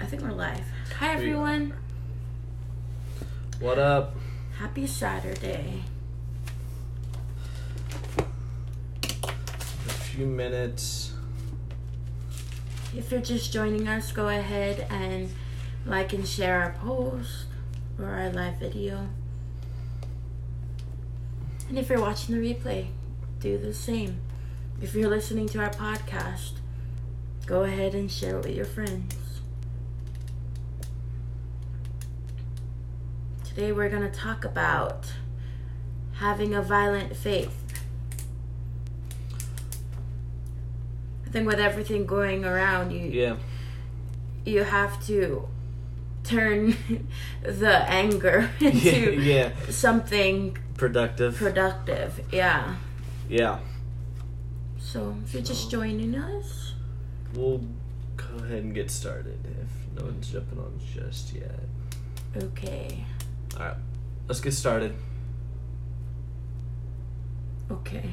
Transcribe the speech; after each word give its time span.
I 0.00 0.06
think 0.06 0.22
we're 0.22 0.30
live. 0.32 0.64
Hi, 0.98 1.12
everyone. 1.12 1.74
What 3.60 3.78
up? 3.78 4.14
Happy 4.56 4.86
Saturday. 4.86 5.82
A 9.02 9.90
few 9.90 10.24
minutes. 10.24 11.12
If 12.96 13.10
you're 13.10 13.20
just 13.20 13.52
joining 13.52 13.88
us, 13.88 14.12
go 14.12 14.28
ahead 14.28 14.86
and 14.88 15.30
like 15.84 16.12
and 16.12 16.26
share 16.26 16.62
our 16.62 16.72
post 16.80 17.46
or 17.98 18.06
our 18.06 18.30
live 18.30 18.58
video. 18.58 19.08
And 21.68 21.76
if 21.76 21.90
you're 21.90 22.00
watching 22.00 22.40
the 22.40 22.54
replay, 22.54 22.86
do 23.40 23.58
the 23.58 23.74
same. 23.74 24.20
If 24.80 24.94
you're 24.94 25.10
listening 25.10 25.48
to 25.50 25.58
our 25.58 25.70
podcast, 25.70 26.52
go 27.46 27.64
ahead 27.64 27.94
and 27.94 28.10
share 28.10 28.38
it 28.38 28.44
with 28.44 28.54
your 28.54 28.64
friends. 28.64 29.17
Today 33.58 33.72
we're 33.72 33.88
going 33.88 34.08
to 34.08 34.16
talk 34.16 34.44
about 34.44 35.12
having 36.12 36.54
a 36.54 36.62
violent 36.62 37.16
faith. 37.16 37.82
I 41.26 41.30
think 41.30 41.44
with 41.48 41.58
everything 41.58 42.06
going 42.06 42.44
around, 42.44 42.92
you 42.92 43.06
Yeah. 43.06 43.36
you 44.44 44.62
have 44.62 45.04
to 45.08 45.48
turn 46.22 46.76
the 47.42 47.78
anger 47.90 48.48
Yeah. 48.60 48.68
into 48.70 49.20
yeah. 49.22 49.50
something 49.70 50.56
Productive. 50.76 51.34
productive. 51.34 52.20
Yeah. 52.32 52.76
yeah. 53.28 53.58
So 54.78 55.16
if 55.24 55.34
you're 55.34 55.42
just 55.42 55.68
joining 55.68 56.14
us, 56.14 56.74
We'll 57.34 57.64
go 58.16 58.36
ahead 58.36 58.62
and 58.62 58.72
get 58.72 58.88
started 58.92 59.40
if 59.60 59.98
no 59.98 60.04
one's 60.04 60.30
jumping 60.30 60.60
on 60.60 60.78
just 60.94 61.34
yet. 61.34 61.58
okay. 62.40 63.04
All 63.58 63.64
right. 63.64 63.76
Let's 64.28 64.40
get 64.40 64.52
started. 64.52 64.94
Okay. 67.70 68.10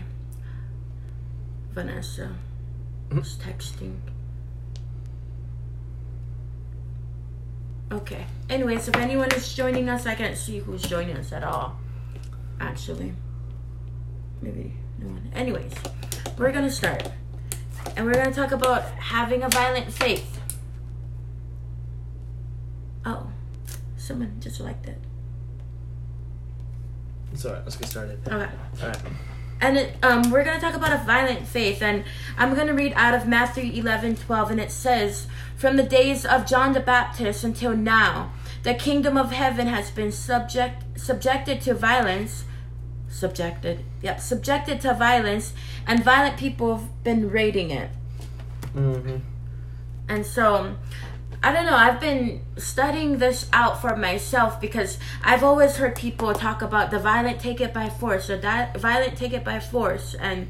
Vanessa 1.72 2.36
mm-hmm. 3.10 3.20
was 3.20 3.38
texting. 3.38 3.98
Okay. 7.92 8.26
Anyways, 8.50 8.88
if 8.88 8.96
anyone 8.96 9.32
is 9.34 9.54
joining 9.54 9.88
us, 9.88 10.06
I 10.06 10.16
can't 10.16 10.36
see 10.36 10.60
who's 10.60 10.82
joining 10.82 11.16
us 11.16 11.32
at 11.32 11.44
all. 11.44 11.78
Actually. 12.60 13.14
Maybe 14.42 14.74
no 14.98 15.08
one. 15.08 15.32
Anyways, 15.34 15.74
we're 16.38 16.52
gonna 16.52 16.72
start. 16.72 17.12
And 17.96 18.06
we're 18.06 18.16
gonna 18.16 18.34
talk 18.34 18.52
about 18.52 18.84
having 18.84 19.44
a 19.44 19.50
violent 19.50 19.94
faith. 19.94 20.40
Oh. 23.06 23.28
Someone 23.98 24.38
just 24.40 24.60
liked 24.60 24.88
it. 24.88 25.00
Right. 27.44 27.62
Let's 27.64 27.76
get 27.76 27.88
started. 27.88 28.20
Okay. 28.28 28.36
All 28.82 28.88
right. 28.88 29.02
And 29.62 29.78
it, 29.78 29.96
um, 30.04 30.32
we're 30.32 30.44
going 30.44 30.60
to 30.60 30.62
talk 30.62 30.76
about 30.76 30.94
a 30.94 31.04
violent 31.04 31.48
faith. 31.48 31.82
And 31.82 32.04
I'm 32.38 32.56
going 32.56 32.68
to 32.68 32.74
read 32.74 32.94
out 32.96 33.14
of 33.14 33.28
Matthew 33.28 33.72
11 33.72 34.18
12. 34.18 34.52
And 34.52 34.60
it 34.60 34.72
says, 34.72 35.28
From 35.56 35.78
the 35.78 35.84
days 35.84 36.26
of 36.26 36.46
John 36.46 36.74
the 36.74 36.80
Baptist 36.80 37.44
until 37.44 37.76
now, 37.76 38.32
the 38.64 38.74
kingdom 38.74 39.18
of 39.18 39.32
heaven 39.32 39.68
has 39.68 39.92
been 39.92 40.12
subject 40.12 41.00
subjected 41.00 41.62
to 41.62 41.74
violence. 41.74 42.46
Subjected. 43.10 43.84
Yep. 44.02 44.20
Subjected 44.20 44.82
to 44.82 44.94
violence. 44.94 45.54
And 45.88 46.04
violent 46.04 46.38
people 46.38 46.78
have 46.78 47.04
been 47.04 47.30
raiding 47.30 47.72
it. 47.72 47.90
Mm-hmm. 48.76 49.18
And 50.10 50.26
so, 50.26 50.76
I 51.46 51.52
don't 51.52 51.68
know, 51.68 51.76
I've 51.76 52.00
been 52.00 52.42
studying 52.58 53.20
this 53.20 53.48
out 53.54 53.80
for 53.80 53.96
myself 53.96 54.60
because 54.60 54.98
I've 55.24 55.44
always 55.44 55.76
heard 55.76 55.96
people 55.96 56.34
talk 56.34 56.64
about 56.64 56.90
the 56.90 56.98
violent 56.98 57.40
take 57.40 57.62
it 57.62 57.72
by 57.72 57.88
force 57.88 58.32
or 58.32 58.38
that 58.38 58.76
violent 58.76 59.16
take 59.16 59.32
it 59.32 59.44
by 59.44 59.60
force. 59.60 60.16
And 60.16 60.48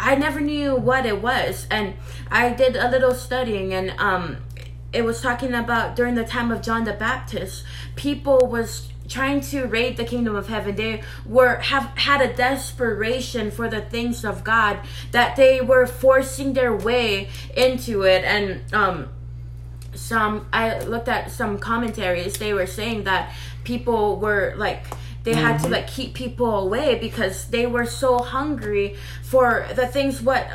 I 0.00 0.16
never 0.16 0.40
knew 0.40 0.74
what 0.74 1.06
it 1.06 1.22
was. 1.22 1.68
And 1.70 1.94
I 2.28 2.52
did 2.52 2.74
a 2.74 2.90
little 2.90 3.14
studying 3.14 3.72
and, 3.72 3.90
um, 4.00 4.38
it 4.92 5.04
was 5.04 5.22
talking 5.22 5.54
about 5.54 5.94
during 5.94 6.16
the 6.16 6.24
time 6.24 6.50
of 6.50 6.60
John 6.60 6.82
the 6.82 6.92
Baptist, 6.92 7.62
people 7.94 8.48
was 8.48 8.88
trying 9.08 9.42
to 9.42 9.66
raid 9.66 9.96
the 9.96 10.04
kingdom 10.04 10.34
of 10.34 10.48
heaven. 10.48 10.74
They 10.74 11.04
were 11.24 11.58
have 11.58 11.96
had 11.96 12.20
a 12.20 12.34
desperation 12.34 13.52
for 13.52 13.68
the 13.68 13.80
things 13.80 14.24
of 14.24 14.42
God 14.42 14.80
that 15.12 15.36
they 15.36 15.60
were 15.60 15.86
forcing 15.86 16.54
their 16.54 16.74
way 16.74 17.28
into 17.56 18.02
it. 18.02 18.24
And 18.24 18.62
um 18.74 19.10
some 20.00 20.46
I 20.52 20.78
looked 20.80 21.08
at 21.08 21.30
some 21.30 21.58
commentaries, 21.58 22.38
they 22.38 22.52
were 22.54 22.66
saying 22.66 23.04
that 23.04 23.32
people 23.64 24.18
were 24.18 24.54
like 24.56 24.84
they 25.22 25.34
had 25.34 25.58
to 25.58 25.68
like 25.68 25.86
keep 25.86 26.14
people 26.14 26.58
away 26.66 26.98
because 26.98 27.44
they 27.48 27.66
were 27.66 27.84
so 27.84 28.16
hungry 28.36 28.96
for 29.22 29.66
the 29.74 29.86
things 29.86 30.22
what 30.22 30.48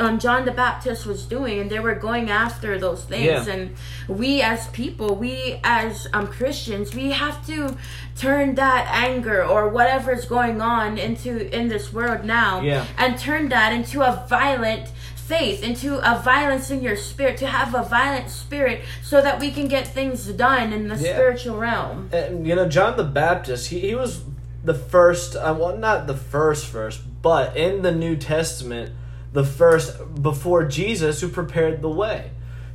um, 0.00 0.18
John 0.18 0.44
the 0.44 0.50
Baptist 0.50 1.06
was 1.06 1.24
doing 1.24 1.60
and 1.60 1.70
they 1.70 1.78
were 1.78 1.94
going 1.94 2.28
after 2.28 2.80
those 2.80 3.04
things 3.04 3.46
Yeah. 3.46 3.52
and 3.54 3.76
we 4.08 4.42
as 4.42 4.66
people 4.82 5.14
we 5.14 5.60
as 5.62 6.08
um, 6.12 6.26
Christians 6.26 6.96
we 6.96 7.12
have 7.12 7.46
to 7.46 7.76
turn 8.16 8.56
that 8.56 8.88
anger 8.92 9.44
or 9.44 9.68
whatever's 9.68 10.24
going 10.24 10.60
on 10.60 10.98
into 10.98 11.30
in 11.56 11.68
this 11.68 11.92
world 11.92 12.24
now 12.24 12.60
Yeah. 12.60 12.86
and 12.98 13.16
turn 13.16 13.48
that 13.50 13.72
into 13.72 14.02
a 14.02 14.26
violent 14.28 14.90
faith 15.28 15.62
into 15.62 15.96
a 15.98 16.18
violence 16.22 16.70
in 16.70 16.82
your 16.82 16.96
spirit 16.96 17.36
to 17.36 17.46
have 17.46 17.74
a 17.74 17.82
violent 17.82 18.30
spirit 18.30 18.80
so 19.02 19.20
that 19.20 19.38
we 19.38 19.50
can 19.50 19.68
get 19.68 19.86
things 19.86 20.26
done 20.28 20.72
in 20.72 20.88
the 20.88 20.96
Yeah. 20.96 21.12
spiritual 21.14 21.56
realm 21.58 22.08
And 22.12 22.46
you 22.46 22.54
know, 22.54 22.66
John 22.66 22.96
the 22.96 23.04
Baptist, 23.04 23.68
he, 23.68 23.80
he 23.80 23.94
was 23.94 24.22
the 24.64 24.74
first, 24.74 25.36
uh, 25.36 25.54
well, 25.58 25.76
not 25.76 26.06
the 26.06 26.14
first, 26.16 26.66
first, 26.66 27.00
but 27.22 27.56
in 27.56 27.82
the 27.82 27.92
New 27.92 28.16
Testament, 28.16 28.92
the 29.32 29.44
first 29.44 30.22
before 30.22 30.64
Jesus 30.64 31.20
who 31.20 31.28
prepared 31.28 31.82
the 31.82 31.90
way, 31.90 32.30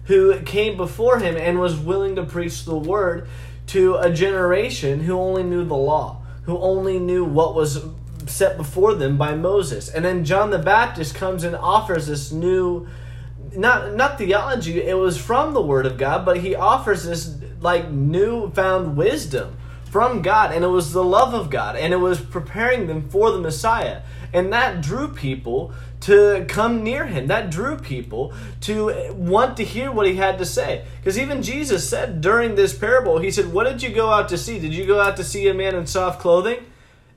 who 0.05 0.39
came 0.41 0.77
before 0.77 1.19
him 1.19 1.35
and 1.35 1.59
was 1.59 1.75
willing 1.77 2.15
to 2.15 2.23
preach 2.23 2.65
the 2.65 2.75
word 2.77 3.27
to 3.67 3.95
a 3.95 4.11
generation 4.11 5.01
who 5.01 5.17
only 5.17 5.43
knew 5.43 5.63
the 5.65 5.75
law, 5.75 6.21
who 6.43 6.57
only 6.59 6.99
knew 6.99 7.25
what 7.25 7.55
was 7.55 7.83
set 8.27 8.57
before 8.57 8.93
them 8.93 9.17
by 9.17 9.35
Moses. 9.35 9.89
And 9.89 10.03
then 10.05 10.25
John 10.25 10.49
the 10.49 10.59
Baptist 10.59 11.15
comes 11.15 11.43
and 11.43 11.55
offers 11.55 12.07
this 12.07 12.31
new 12.31 12.87
not 13.55 13.95
not 13.95 14.17
theology 14.17 14.81
it 14.81 14.97
was 14.97 15.15
from 15.15 15.53
the 15.53 15.61
word 15.61 15.85
of 15.85 15.95
god 15.95 16.25
but 16.25 16.39
he 16.39 16.55
offers 16.55 17.03
this 17.03 17.35
like 17.61 17.91
newfound 17.91 18.97
wisdom 18.97 19.55
from 19.93 20.23
god 20.23 20.51
and 20.51 20.63
it 20.63 20.69
was 20.69 20.91
the 20.91 21.03
love 21.03 21.35
of 21.35 21.51
god 21.51 21.75
and 21.75 21.93
it 21.93 21.97
was 21.97 22.19
preparing 22.19 22.87
them 22.87 23.07
for 23.09 23.29
the 23.29 23.37
messiah. 23.37 24.01
And 24.33 24.51
that 24.51 24.81
drew 24.81 25.09
people 25.09 25.71
to 25.99 26.45
come 26.47 26.83
near 26.83 27.05
him. 27.05 27.27
That 27.27 27.51
drew 27.51 27.77
people 27.77 28.33
to 28.61 29.13
want 29.13 29.55
to 29.57 29.63
hear 29.63 29.91
what 29.91 30.07
he 30.07 30.15
had 30.15 30.39
to 30.39 30.45
say. 30.47 30.83
Because 30.97 31.19
even 31.19 31.43
jesus 31.43 31.87
said 31.87 32.21
during 32.21 32.55
this 32.55 32.75
parable 32.75 33.19
he 33.19 33.29
said 33.29 33.53
what 33.53 33.65
did 33.65 33.83
you 33.83 33.89
go 33.89 34.09
out 34.09 34.29
to 34.29 34.37
see? 34.39 34.57
Did 34.57 34.73
you 34.73 34.87
go 34.87 34.99
out 34.99 35.15
to 35.17 35.23
see 35.23 35.47
a 35.47 35.53
man 35.53 35.75
in 35.75 35.85
soft 35.85 36.19
clothing 36.19 36.65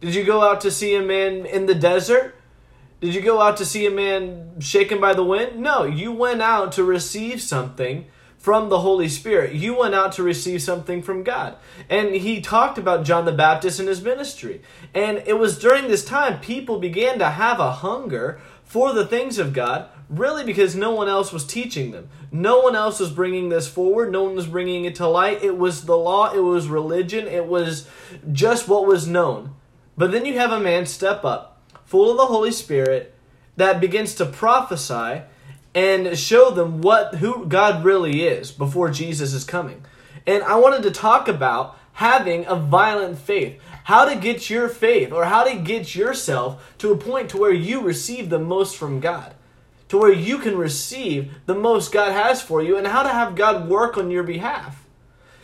did 0.01 0.15
you 0.15 0.25
go 0.25 0.43
out 0.43 0.61
to 0.63 0.71
see 0.71 0.95
a 0.95 1.03
man 1.03 1.47
in 1.47 1.67
the 1.67 1.75
desert 1.75 2.37
did 2.99 3.15
you 3.15 3.21
go 3.21 3.43
out 3.43 3.59
to 3.59 3.67
see 3.67 3.87
a 3.87 3.91
man 3.91 4.59
shaken 4.59 5.01
by 5.01 5.13
the 5.13 5.23
wind? 5.23 5.59
No, 5.59 5.85
you 5.85 6.13
went 6.13 6.41
out 6.41 6.73
to 6.73 6.85
receive 6.85 7.43
something 7.43 8.07
from 8.39 8.71
the 8.71 8.81
Holy 8.81 9.09
Spirit. 9.09 9.53
You 9.53 9.77
went 9.77 9.95
out 9.95 10.13
to 10.13 10.23
receive 10.23 10.63
something 10.63 11.03
from 11.03 11.23
God. 11.23 11.57
And 11.91 12.15
he 12.15 12.41
talked 12.41 12.79
about 12.79 13.05
John 13.05 13.27
the 13.27 13.33
Baptist 13.33 13.79
and 13.79 13.89
his 13.89 14.03
ministry. 14.03 14.63
And 14.95 15.23
it 15.27 15.35
was 15.35 15.59
during 15.59 15.89
this 15.89 16.07
time 16.07 16.41
people 16.41 16.79
began 16.79 17.19
to 17.19 17.29
have 17.29 17.61
a 17.61 17.73
hunger 17.73 18.41
for 18.65 18.95
the 18.95 19.07
things 19.07 19.39
of 19.39 19.53
God, 19.53 19.89
really 20.09 20.43
because 20.43 20.75
no 20.75 20.93
one 20.93 21.09
else 21.09 21.33
was 21.33 21.47
teaching 21.47 21.91
them. 21.91 22.09
No 22.33 22.61
one 22.61 22.75
else 22.75 22.99
was 22.99 23.11
bringing 23.11 23.51
this 23.51 23.69
forward. 23.69 24.11
No 24.11 24.25
one 24.25 24.35
was 24.35 24.47
bringing 24.47 24.87
it 24.87 24.95
to 24.97 25.07
light. 25.07 25.43
It 25.43 25.59
was 25.59 25.85
the 25.85 25.97
law, 25.97 26.33
it 26.33 26.41
was 26.41 26.67
religion, 26.67 27.27
it 27.27 27.47
was 27.47 27.87
just 28.33 28.69
what 28.69 28.87
was 28.87 29.07
known. 29.07 29.56
But 29.97 30.13
then 30.13 30.27
you 30.27 30.39
have 30.39 30.53
a 30.53 30.61
man 30.61 30.87
step 30.87 31.25
up 31.25 31.61
full 31.85 32.11
of 32.11 32.17
the 32.17 32.27
Holy 32.27 32.53
Spirit 32.53 33.15
that 33.57 33.81
begins 33.81 34.15
to 34.17 34.27
prophesy 34.27 35.23
and 35.75 36.19
show 36.19 36.51
them 36.51 36.81
what 36.81 37.17
who 37.17 37.47
God 37.47 37.85
really 37.85 38.23
is 38.23 38.51
before 38.51 38.91
Jesus 38.91 39.33
is 39.33 39.45
coming. 39.45 39.83
And 40.27 40.43
I 40.43 40.57
wanted 40.57 40.83
to 40.83 40.91
talk 40.91 41.29
about 41.29 41.79
having 41.95 42.45
a 42.47 42.57
violent 42.57 43.19
faith. 43.19 43.61
How 43.85 44.05
to 44.05 44.17
get 44.17 44.51
your 44.51 44.69
faith 44.69 45.13
or 45.13 45.27
how 45.27 45.45
to 45.45 45.55
get 45.55 45.95
yourself 45.95 46.75
to 46.79 46.93
a 46.93 46.97
point 46.97 47.31
to 47.31 47.39
where 47.39 47.53
you 47.53 47.81
receive 47.81 48.29
the 48.29 48.39
most 48.39 48.77
from 48.77 49.01
God. 49.01 49.35
To 49.89 49.99
where 49.99 50.13
you 50.13 50.39
can 50.39 50.59
receive 50.59 51.33
the 51.47 51.55
most 51.55 51.93
God 51.93 52.13
has 52.13 52.43
for 52.43 52.63
you 52.63 52.77
and 52.77 52.87
how 52.87 53.03
to 53.03 53.09
have 53.09 53.37
God 53.37 53.69
work 53.69 53.97
on 53.97 54.11
your 54.11 54.25
behalf. 54.25 54.85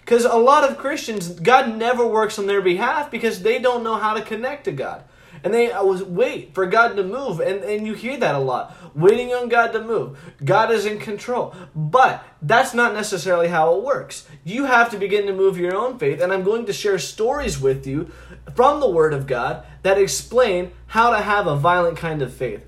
Because 0.04 0.24
a 0.24 0.36
lot 0.36 0.68
of 0.68 0.78
Christians, 0.78 1.28
God 1.28 1.76
never 1.76 2.06
works 2.06 2.38
on 2.38 2.46
their 2.46 2.60
behalf 2.60 3.10
because 3.10 3.42
they 3.42 3.58
don't 3.58 3.84
know 3.84 3.96
how 3.96 4.14
to 4.14 4.22
connect 4.22 4.64
to 4.64 4.72
God. 4.72 5.04
And 5.44 5.52
they 5.52 5.72
uh, 5.72 5.78
always 5.80 6.02
wait 6.02 6.54
for 6.54 6.66
God 6.66 6.96
to 6.96 7.04
move. 7.04 7.40
And, 7.40 7.64
and 7.64 7.86
you 7.86 7.94
hear 7.94 8.16
that 8.18 8.34
a 8.34 8.38
lot. 8.38 8.76
Waiting 8.94 9.32
on 9.32 9.48
God 9.48 9.72
to 9.72 9.82
move. 9.82 10.18
God 10.44 10.70
is 10.70 10.86
in 10.86 10.98
control. 10.98 11.54
But 11.74 12.24
that's 12.40 12.74
not 12.74 12.94
necessarily 12.94 13.48
how 13.48 13.74
it 13.74 13.82
works. 13.82 14.28
You 14.44 14.66
have 14.66 14.90
to 14.90 14.98
begin 14.98 15.26
to 15.26 15.32
move 15.32 15.56
your 15.56 15.74
own 15.74 15.98
faith. 15.98 16.20
And 16.20 16.32
I'm 16.32 16.44
going 16.44 16.66
to 16.66 16.72
share 16.72 16.98
stories 16.98 17.60
with 17.60 17.86
you 17.86 18.10
from 18.54 18.80
the 18.80 18.88
Word 18.88 19.14
of 19.14 19.26
God 19.26 19.64
that 19.82 19.98
explain 19.98 20.72
how 20.86 21.10
to 21.10 21.20
have 21.20 21.46
a 21.46 21.56
violent 21.56 21.96
kind 21.96 22.22
of 22.22 22.32
faith. 22.32 22.64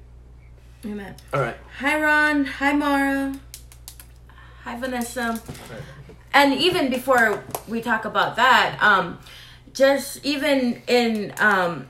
Amen. 0.84 1.14
All 1.32 1.40
right. 1.40 1.56
Hi, 1.78 2.00
Ron. 2.00 2.44
Hi, 2.44 2.72
Mara. 2.72 3.38
Hi, 4.64 4.76
Vanessa. 4.78 5.40
And 6.34 6.52
even 6.54 6.90
before 6.90 7.44
we 7.68 7.80
talk 7.80 8.04
about 8.04 8.34
that, 8.36 8.76
um, 8.82 9.20
just 9.72 10.24
even 10.26 10.82
in 10.88 11.32
um, 11.38 11.86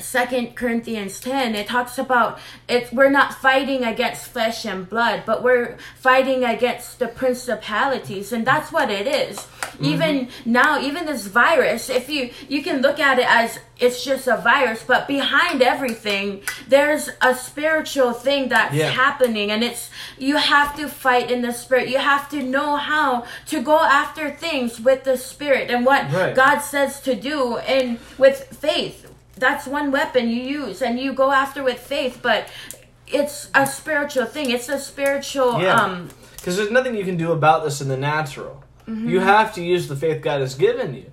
Second 0.00 0.56
Corinthians 0.56 1.20
ten, 1.20 1.54
it 1.54 1.66
talks 1.66 1.98
about 1.98 2.38
it. 2.68 2.92
We're 2.92 3.10
not 3.10 3.34
fighting 3.34 3.84
against 3.84 4.26
flesh 4.26 4.64
and 4.64 4.88
blood, 4.88 5.24
but 5.26 5.42
we're 5.42 5.76
fighting 5.96 6.44
against 6.44 6.98
the 6.98 7.08
principalities, 7.08 8.32
and 8.32 8.46
that's 8.46 8.72
what 8.72 8.90
it 8.90 9.06
is. 9.06 9.38
Mm-hmm. 9.38 9.84
Even 9.84 10.28
now, 10.44 10.80
even 10.80 11.06
this 11.06 11.26
virus, 11.26 11.88
if 11.88 12.08
you 12.08 12.30
you 12.48 12.62
can 12.62 12.82
look 12.82 12.98
at 12.98 13.18
it 13.18 13.26
as 13.28 13.58
it's 13.78 14.04
just 14.04 14.26
a 14.26 14.36
virus, 14.36 14.84
but 14.86 15.08
behind 15.08 15.62
everything, 15.62 16.42
there's 16.68 17.08
a 17.22 17.34
spiritual 17.34 18.12
thing 18.12 18.50
that's 18.50 18.74
yeah. 18.74 18.90
happening, 18.90 19.50
and 19.50 19.64
it's 19.64 19.90
you 20.18 20.36
have 20.36 20.76
to 20.76 20.88
fight 20.88 21.30
in 21.30 21.42
the 21.42 21.52
spirit. 21.52 21.88
You 21.88 21.98
have 21.98 22.28
to 22.30 22.42
know 22.42 22.76
how 22.76 23.24
to 23.46 23.62
go 23.62 23.78
after 23.78 24.30
things 24.30 24.80
with 24.80 25.04
the 25.04 25.16
spirit 25.16 25.70
and 25.70 25.86
what 25.86 26.12
right. 26.12 26.34
God 26.34 26.58
says 26.60 27.00
to 27.02 27.14
do, 27.14 27.56
and 27.58 27.98
with 28.18 28.44
faith 28.60 29.09
that's 29.40 29.66
one 29.66 29.90
weapon 29.90 30.28
you 30.28 30.42
use 30.42 30.82
and 30.82 31.00
you 31.00 31.12
go 31.12 31.32
after 31.32 31.62
with 31.62 31.78
faith, 31.78 32.20
but 32.22 32.48
it's 33.06 33.50
a 33.54 33.66
spiritual 33.66 34.26
thing. 34.26 34.50
It's 34.50 34.68
a 34.68 34.78
spiritual 34.78 35.60
yeah. 35.60 35.74
um 35.74 36.08
because 36.36 36.56
there's 36.56 36.70
nothing 36.70 36.94
you 36.94 37.04
can 37.04 37.16
do 37.16 37.32
about 37.32 37.64
this 37.64 37.80
in 37.80 37.88
the 37.88 37.96
natural. 37.96 38.62
Mm-hmm. 38.86 39.08
You 39.08 39.20
have 39.20 39.54
to 39.54 39.62
use 39.62 39.88
the 39.88 39.96
faith 39.96 40.22
God 40.22 40.40
has 40.40 40.54
given 40.54 40.94
you. 40.94 41.10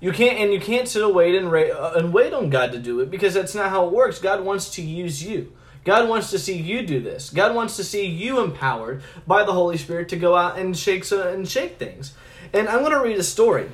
You 0.00 0.12
can't 0.12 0.38
and 0.38 0.52
you 0.52 0.60
can't 0.60 0.86
sit 0.88 1.02
and 1.02 1.14
wait 1.14 1.34
and, 1.34 1.50
ra- 1.50 1.62
uh, 1.62 1.94
and 1.96 2.12
wait 2.12 2.32
on 2.32 2.50
God 2.50 2.72
to 2.72 2.78
do 2.78 3.00
it 3.00 3.10
because 3.10 3.34
that's 3.34 3.54
not 3.54 3.70
how 3.70 3.86
it 3.86 3.92
works. 3.92 4.18
God 4.18 4.44
wants 4.44 4.70
to 4.72 4.82
use 4.82 5.22
you. 5.22 5.52
God 5.84 6.08
wants 6.08 6.30
to 6.32 6.38
see 6.38 6.56
you 6.56 6.84
do 6.84 7.00
this. 7.00 7.30
God 7.30 7.54
wants 7.54 7.76
to 7.76 7.84
see 7.84 8.06
you 8.06 8.40
empowered 8.40 9.02
by 9.24 9.44
the 9.44 9.52
Holy 9.52 9.76
Spirit 9.76 10.08
to 10.08 10.16
go 10.16 10.34
out 10.34 10.58
and 10.58 10.76
shake 10.76 11.10
and 11.12 11.48
shake 11.48 11.78
things. 11.78 12.12
And 12.52 12.68
I'm 12.68 12.80
going 12.80 12.92
to 12.92 13.00
read 13.00 13.18
a 13.18 13.22
story 13.22 13.70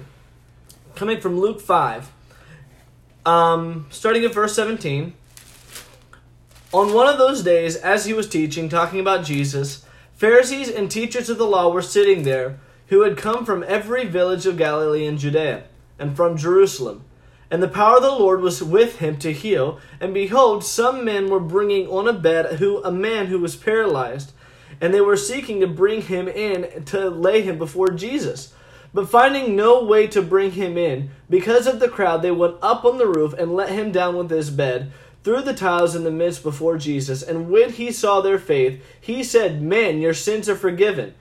coming 0.94 1.20
from 1.20 1.40
Luke 1.40 1.60
5 1.60 2.12
um, 3.24 3.86
starting 3.90 4.24
at 4.24 4.34
verse 4.34 4.54
17. 4.54 5.14
On 6.72 6.94
one 6.94 7.08
of 7.08 7.18
those 7.18 7.42
days, 7.42 7.76
as 7.76 8.06
he 8.06 8.14
was 8.14 8.28
teaching, 8.28 8.68
talking 8.68 9.00
about 9.00 9.24
Jesus, 9.24 9.84
Pharisees 10.14 10.70
and 10.70 10.90
teachers 10.90 11.28
of 11.28 11.36
the 11.38 11.46
law 11.46 11.70
were 11.70 11.82
sitting 11.82 12.22
there, 12.22 12.58
who 12.88 13.02
had 13.02 13.16
come 13.16 13.44
from 13.44 13.64
every 13.66 14.06
village 14.06 14.46
of 14.46 14.56
Galilee 14.56 15.06
and 15.06 15.18
Judea, 15.18 15.64
and 15.98 16.16
from 16.16 16.36
Jerusalem. 16.36 17.04
And 17.50 17.62
the 17.62 17.68
power 17.68 17.96
of 17.96 18.02
the 18.02 18.10
Lord 18.10 18.40
was 18.40 18.62
with 18.62 19.00
him 19.00 19.18
to 19.18 19.32
heal. 19.32 19.78
And 20.00 20.14
behold, 20.14 20.64
some 20.64 21.04
men 21.04 21.28
were 21.28 21.40
bringing 21.40 21.86
on 21.88 22.08
a 22.08 22.12
bed 22.14 22.58
who 22.58 22.82
a 22.82 22.90
man 22.90 23.26
who 23.26 23.38
was 23.38 23.56
paralyzed, 23.56 24.32
and 24.80 24.94
they 24.94 25.02
were 25.02 25.18
seeking 25.18 25.60
to 25.60 25.66
bring 25.66 26.00
him 26.00 26.28
in 26.28 26.84
to 26.86 27.10
lay 27.10 27.42
him 27.42 27.58
before 27.58 27.88
Jesus. 27.88 28.54
But 28.94 29.08
finding 29.08 29.56
no 29.56 29.84
way 29.84 30.06
to 30.08 30.20
bring 30.20 30.52
him 30.52 30.76
in, 30.76 31.10
because 31.30 31.66
of 31.66 31.80
the 31.80 31.88
crowd, 31.88 32.20
they 32.20 32.30
went 32.30 32.56
up 32.60 32.84
on 32.84 32.98
the 32.98 33.06
roof 33.06 33.32
and 33.32 33.54
let 33.54 33.70
him 33.70 33.90
down 33.90 34.16
with 34.16 34.30
his 34.30 34.50
bed 34.50 34.92
through 35.24 35.42
the 35.42 35.54
tiles 35.54 35.94
in 35.94 36.04
the 36.04 36.10
midst 36.10 36.42
before 36.42 36.76
Jesus. 36.76 37.22
And 37.22 37.50
when 37.50 37.70
he 37.70 37.90
saw 37.92 38.20
their 38.20 38.38
faith, 38.38 38.84
he 39.00 39.22
said, 39.22 39.62
Men, 39.62 40.00
your 40.00 40.14
sins 40.14 40.48
are 40.48 40.56
forgiven. 40.56 41.14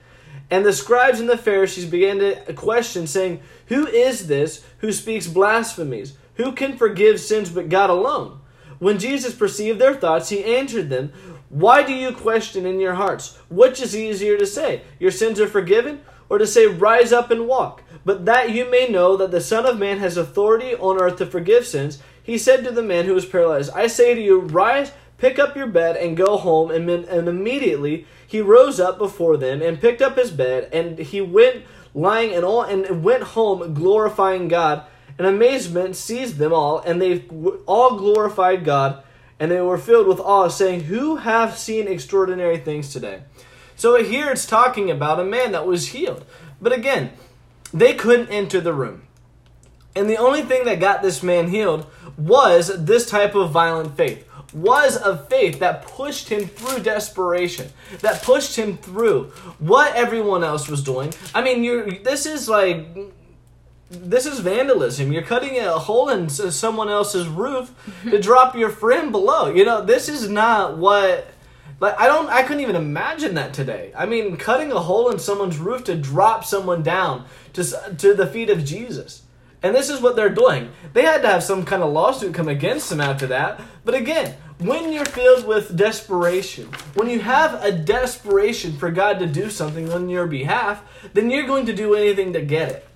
And 0.50 0.66
the 0.66 0.72
scribes 0.72 1.18
and 1.18 1.30
the 1.30 1.38
Pharisees 1.38 1.86
began 1.86 2.18
to 2.18 2.52
question, 2.52 3.06
saying, 3.06 3.40
Who 3.68 3.86
is 3.86 4.26
this 4.26 4.64
who 4.78 4.92
speaks 4.92 5.26
blasphemies? 5.26 6.14
Who 6.34 6.52
can 6.52 6.76
forgive 6.76 7.20
sins 7.20 7.48
but 7.48 7.68
God 7.70 7.88
alone? 7.88 8.40
When 8.78 8.98
Jesus 8.98 9.34
perceived 9.34 9.80
their 9.80 9.94
thoughts, 9.94 10.28
he 10.28 10.44
answered 10.44 10.90
them, 10.90 11.12
Why 11.48 11.82
do 11.82 11.94
you 11.94 12.12
question 12.12 12.66
in 12.66 12.80
your 12.80 12.94
hearts? 12.94 13.38
Which 13.48 13.80
is 13.80 13.96
easier 13.96 14.36
to 14.36 14.46
say, 14.46 14.82
Your 14.98 15.10
sins 15.10 15.40
are 15.40 15.46
forgiven? 15.46 16.00
Or 16.32 16.38
to 16.38 16.46
say, 16.46 16.66
Rise 16.66 17.12
up 17.12 17.30
and 17.30 17.46
walk. 17.46 17.82
But 18.06 18.24
that 18.24 18.52
you 18.52 18.70
may 18.70 18.88
know 18.88 19.18
that 19.18 19.30
the 19.30 19.40
Son 19.40 19.66
of 19.66 19.78
Man 19.78 19.98
has 19.98 20.16
authority 20.16 20.74
on 20.74 20.98
earth 20.98 21.16
to 21.18 21.26
forgive 21.26 21.66
sins, 21.66 22.02
he 22.22 22.38
said 22.38 22.64
to 22.64 22.70
the 22.70 22.82
man 22.82 23.04
who 23.04 23.12
was 23.12 23.26
paralyzed, 23.26 23.70
I 23.74 23.86
say 23.86 24.14
to 24.14 24.20
you, 24.20 24.40
Rise, 24.40 24.92
pick 25.18 25.38
up 25.38 25.54
your 25.54 25.66
bed, 25.66 25.98
and 25.98 26.16
go 26.16 26.38
home. 26.38 26.70
And, 26.70 26.88
and 26.88 27.28
immediately 27.28 28.06
he 28.26 28.40
rose 28.40 28.80
up 28.80 28.96
before 28.96 29.36
them 29.36 29.60
and 29.60 29.78
picked 29.78 30.00
up 30.00 30.16
his 30.16 30.30
bed, 30.30 30.70
and 30.72 30.98
he 30.98 31.20
went 31.20 31.64
lying 31.92 32.32
and 32.32 32.46
all 32.46 32.62
and 32.62 33.04
went 33.04 33.22
home 33.22 33.74
glorifying 33.74 34.48
God. 34.48 34.86
And 35.18 35.26
amazement 35.26 35.96
seized 35.96 36.38
them 36.38 36.54
all, 36.54 36.78
and 36.78 37.02
they 37.02 37.26
all 37.66 37.98
glorified 37.98 38.64
God, 38.64 39.04
and 39.38 39.50
they 39.50 39.60
were 39.60 39.76
filled 39.76 40.06
with 40.06 40.18
awe, 40.18 40.48
saying, 40.48 40.84
Who 40.84 41.16
have 41.16 41.58
seen 41.58 41.88
extraordinary 41.88 42.56
things 42.56 42.90
today? 42.90 43.24
So 43.82 44.00
here 44.00 44.30
it's 44.30 44.46
talking 44.46 44.92
about 44.92 45.18
a 45.18 45.24
man 45.24 45.50
that 45.50 45.66
was 45.66 45.88
healed. 45.88 46.24
But 46.60 46.72
again, 46.72 47.10
they 47.74 47.94
couldn't 47.94 48.28
enter 48.28 48.60
the 48.60 48.72
room. 48.72 49.02
And 49.96 50.08
the 50.08 50.18
only 50.18 50.42
thing 50.42 50.66
that 50.66 50.78
got 50.78 51.02
this 51.02 51.20
man 51.20 51.48
healed 51.48 51.86
was 52.16 52.84
this 52.84 53.10
type 53.10 53.34
of 53.34 53.50
violent 53.50 53.96
faith. 53.96 54.24
Was 54.54 54.94
a 54.94 55.16
faith 55.16 55.58
that 55.58 55.82
pushed 55.82 56.28
him 56.28 56.46
through 56.46 56.84
desperation, 56.84 57.72
that 58.02 58.22
pushed 58.22 58.54
him 58.54 58.76
through 58.76 59.32
what 59.58 59.96
everyone 59.96 60.44
else 60.44 60.68
was 60.68 60.84
doing. 60.84 61.12
I 61.34 61.42
mean, 61.42 61.64
you 61.64 61.98
this 62.04 62.24
is 62.24 62.48
like 62.48 62.86
this 63.90 64.26
is 64.26 64.38
vandalism. 64.38 65.10
You're 65.10 65.22
cutting 65.22 65.58
a 65.58 65.72
hole 65.72 66.08
in 66.08 66.28
someone 66.28 66.88
else's 66.88 67.26
roof 67.26 67.74
to 68.04 68.20
drop 68.28 68.54
your 68.54 68.70
friend 68.70 69.10
below. 69.10 69.52
You 69.52 69.64
know, 69.64 69.84
this 69.84 70.08
is 70.08 70.28
not 70.28 70.78
what 70.78 71.31
like 71.82 71.98
I 71.98 72.06
don't 72.06 72.30
I 72.30 72.44
couldn't 72.44 72.62
even 72.62 72.76
imagine 72.76 73.34
that 73.34 73.52
today. 73.52 73.92
I 73.96 74.06
mean, 74.06 74.36
cutting 74.36 74.70
a 74.70 74.78
hole 74.78 75.10
in 75.10 75.18
someone's 75.18 75.58
roof 75.58 75.82
to 75.84 75.96
drop 75.96 76.44
someone 76.44 76.84
down 76.84 77.26
to 77.54 77.64
to 77.98 78.14
the 78.14 78.26
feet 78.26 78.50
of 78.50 78.64
Jesus. 78.64 79.22
And 79.64 79.74
this 79.74 79.90
is 79.90 80.00
what 80.00 80.14
they're 80.14 80.28
doing. 80.28 80.70
They 80.92 81.02
had 81.02 81.22
to 81.22 81.28
have 81.28 81.42
some 81.42 81.64
kind 81.64 81.82
of 81.82 81.92
lawsuit 81.92 82.34
come 82.34 82.48
against 82.48 82.88
them 82.88 83.00
after 83.00 83.26
that. 83.28 83.60
But 83.84 83.94
again, 83.94 84.36
when 84.58 84.92
you're 84.92 85.04
filled 85.04 85.46
with 85.46 85.76
desperation, 85.76 86.68
when 86.94 87.08
you 87.08 87.20
have 87.20 87.62
a 87.62 87.72
desperation 87.72 88.76
for 88.76 88.90
God 88.90 89.18
to 89.18 89.26
do 89.26 89.50
something 89.50 89.92
on 89.92 90.08
your 90.08 90.26
behalf, 90.26 90.82
then 91.14 91.30
you're 91.30 91.46
going 91.46 91.66
to 91.66 91.74
do 91.74 91.94
anything 91.94 92.32
to 92.32 92.42
get 92.42 92.70
it. 92.70 92.88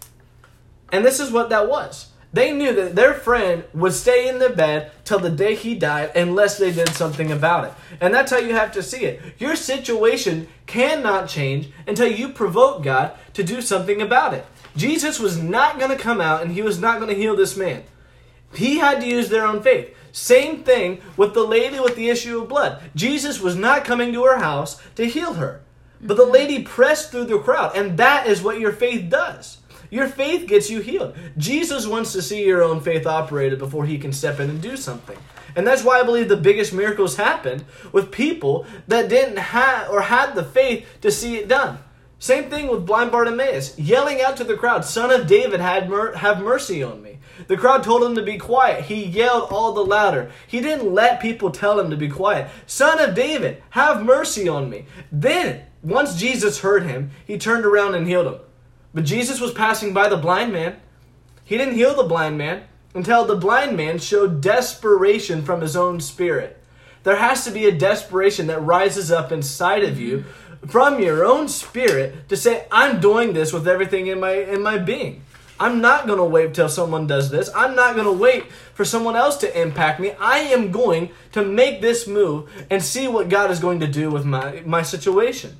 And 0.92 1.04
this 1.04 1.20
is 1.20 1.30
what 1.32 1.50
that 1.50 1.68
was. 1.68 2.08
They 2.36 2.52
knew 2.52 2.74
that 2.74 2.94
their 2.94 3.14
friend 3.14 3.64
would 3.72 3.94
stay 3.94 4.28
in 4.28 4.40
the 4.40 4.50
bed 4.50 4.92
till 5.06 5.18
the 5.18 5.30
day 5.30 5.54
he 5.54 5.74
died 5.74 6.14
unless 6.14 6.58
they 6.58 6.70
did 6.70 6.90
something 6.90 7.32
about 7.32 7.64
it. 7.64 7.72
And 7.98 8.12
that's 8.12 8.30
how 8.30 8.36
you 8.36 8.52
have 8.52 8.72
to 8.72 8.82
see 8.82 9.06
it. 9.06 9.22
Your 9.38 9.56
situation 9.56 10.46
cannot 10.66 11.30
change 11.30 11.70
until 11.86 12.08
you 12.08 12.28
provoke 12.28 12.82
God 12.82 13.12
to 13.32 13.42
do 13.42 13.62
something 13.62 14.02
about 14.02 14.34
it. 14.34 14.44
Jesus 14.76 15.18
was 15.18 15.38
not 15.38 15.78
going 15.78 15.90
to 15.90 15.96
come 15.96 16.20
out 16.20 16.42
and 16.42 16.52
he 16.52 16.60
was 16.60 16.78
not 16.78 16.98
going 16.98 17.08
to 17.08 17.18
heal 17.18 17.34
this 17.34 17.56
man. 17.56 17.84
He 18.52 18.80
had 18.80 19.00
to 19.00 19.06
use 19.06 19.30
their 19.30 19.46
own 19.46 19.62
faith. 19.62 19.96
Same 20.12 20.62
thing 20.62 21.00
with 21.16 21.32
the 21.32 21.42
lady 21.42 21.80
with 21.80 21.96
the 21.96 22.10
issue 22.10 22.42
of 22.42 22.50
blood. 22.50 22.82
Jesus 22.94 23.40
was 23.40 23.56
not 23.56 23.86
coming 23.86 24.12
to 24.12 24.24
her 24.24 24.40
house 24.40 24.78
to 24.96 25.06
heal 25.06 25.32
her. 25.32 25.62
But 26.02 26.18
the 26.18 26.24
mm-hmm. 26.24 26.32
lady 26.32 26.62
pressed 26.62 27.10
through 27.10 27.24
the 27.24 27.38
crowd, 27.38 27.74
and 27.74 27.96
that 27.96 28.26
is 28.26 28.42
what 28.42 28.60
your 28.60 28.72
faith 28.72 29.08
does. 29.08 29.56
Your 29.90 30.08
faith 30.08 30.46
gets 30.46 30.70
you 30.70 30.80
healed. 30.80 31.16
Jesus 31.36 31.86
wants 31.86 32.12
to 32.12 32.22
see 32.22 32.44
your 32.44 32.62
own 32.62 32.80
faith 32.80 33.06
operated 33.06 33.58
before 33.58 33.86
he 33.86 33.98
can 33.98 34.12
step 34.12 34.40
in 34.40 34.50
and 34.50 34.60
do 34.60 34.76
something. 34.76 35.18
And 35.54 35.66
that's 35.66 35.84
why 35.84 36.00
I 36.00 36.02
believe 36.02 36.28
the 36.28 36.36
biggest 36.36 36.72
miracles 36.72 37.16
happened 37.16 37.64
with 37.92 38.12
people 38.12 38.66
that 38.88 39.08
didn't 39.08 39.38
have 39.38 39.90
or 39.90 40.02
had 40.02 40.34
the 40.34 40.44
faith 40.44 40.86
to 41.00 41.10
see 41.10 41.36
it 41.36 41.48
done. 41.48 41.78
Same 42.18 42.48
thing 42.48 42.68
with 42.68 42.86
blind 42.86 43.12
Bartimaeus, 43.12 43.78
yelling 43.78 44.22
out 44.22 44.38
to 44.38 44.44
the 44.44 44.56
crowd, 44.56 44.84
Son 44.86 45.10
of 45.10 45.26
David, 45.26 45.60
have 45.60 46.42
mercy 46.42 46.82
on 46.82 47.02
me. 47.02 47.18
The 47.46 47.58
crowd 47.58 47.84
told 47.84 48.02
him 48.02 48.14
to 48.14 48.22
be 48.22 48.38
quiet. 48.38 48.84
He 48.84 49.04
yelled 49.04 49.50
all 49.50 49.74
the 49.74 49.84
louder. 49.84 50.30
He 50.46 50.60
didn't 50.60 50.94
let 50.94 51.20
people 51.20 51.50
tell 51.50 51.78
him 51.78 51.90
to 51.90 51.96
be 51.96 52.08
quiet. 52.08 52.50
Son 52.66 52.98
of 53.00 53.14
David, 53.14 53.62
have 53.70 54.02
mercy 54.02 54.48
on 54.48 54.70
me. 54.70 54.86
Then, 55.12 55.64
once 55.82 56.18
Jesus 56.18 56.60
heard 56.60 56.84
him, 56.84 57.10
he 57.26 57.36
turned 57.36 57.66
around 57.66 57.94
and 57.94 58.06
healed 58.06 58.26
him. 58.26 58.40
But 58.96 59.04
Jesus 59.04 59.42
was 59.42 59.52
passing 59.52 59.92
by 59.92 60.08
the 60.08 60.16
blind 60.16 60.54
man. 60.54 60.76
He 61.44 61.58
didn't 61.58 61.74
heal 61.74 61.94
the 61.94 62.08
blind 62.08 62.38
man 62.38 62.62
until 62.94 63.26
the 63.26 63.36
blind 63.36 63.76
man 63.76 63.98
showed 63.98 64.40
desperation 64.40 65.42
from 65.42 65.60
his 65.60 65.76
own 65.76 66.00
spirit. 66.00 66.58
There 67.02 67.16
has 67.16 67.44
to 67.44 67.50
be 67.50 67.66
a 67.66 67.76
desperation 67.76 68.46
that 68.46 68.62
rises 68.62 69.12
up 69.12 69.30
inside 69.30 69.84
of 69.84 70.00
you 70.00 70.24
from 70.66 70.98
your 70.98 71.26
own 71.26 71.46
spirit 71.48 72.26
to 72.30 72.38
say, 72.38 72.66
I'm 72.72 72.98
doing 72.98 73.34
this 73.34 73.52
with 73.52 73.68
everything 73.68 74.06
in 74.06 74.18
my 74.18 74.32
in 74.32 74.62
my 74.62 74.78
being. 74.78 75.22
I'm 75.60 75.82
not 75.82 76.06
going 76.06 76.18
to 76.18 76.24
wait 76.24 76.54
till 76.54 76.70
someone 76.70 77.06
does 77.06 77.30
this. 77.30 77.50
I'm 77.54 77.76
not 77.76 77.96
going 77.96 78.06
to 78.06 78.12
wait 78.12 78.50
for 78.72 78.86
someone 78.86 79.14
else 79.14 79.36
to 79.38 79.60
impact 79.60 80.00
me. 80.00 80.12
I 80.12 80.38
am 80.38 80.72
going 80.72 81.10
to 81.32 81.44
make 81.44 81.82
this 81.82 82.08
move 82.08 82.50
and 82.70 82.82
see 82.82 83.08
what 83.08 83.28
God 83.28 83.50
is 83.50 83.60
going 83.60 83.80
to 83.80 83.86
do 83.86 84.10
with 84.10 84.24
my, 84.24 84.62
my 84.64 84.80
situation 84.80 85.58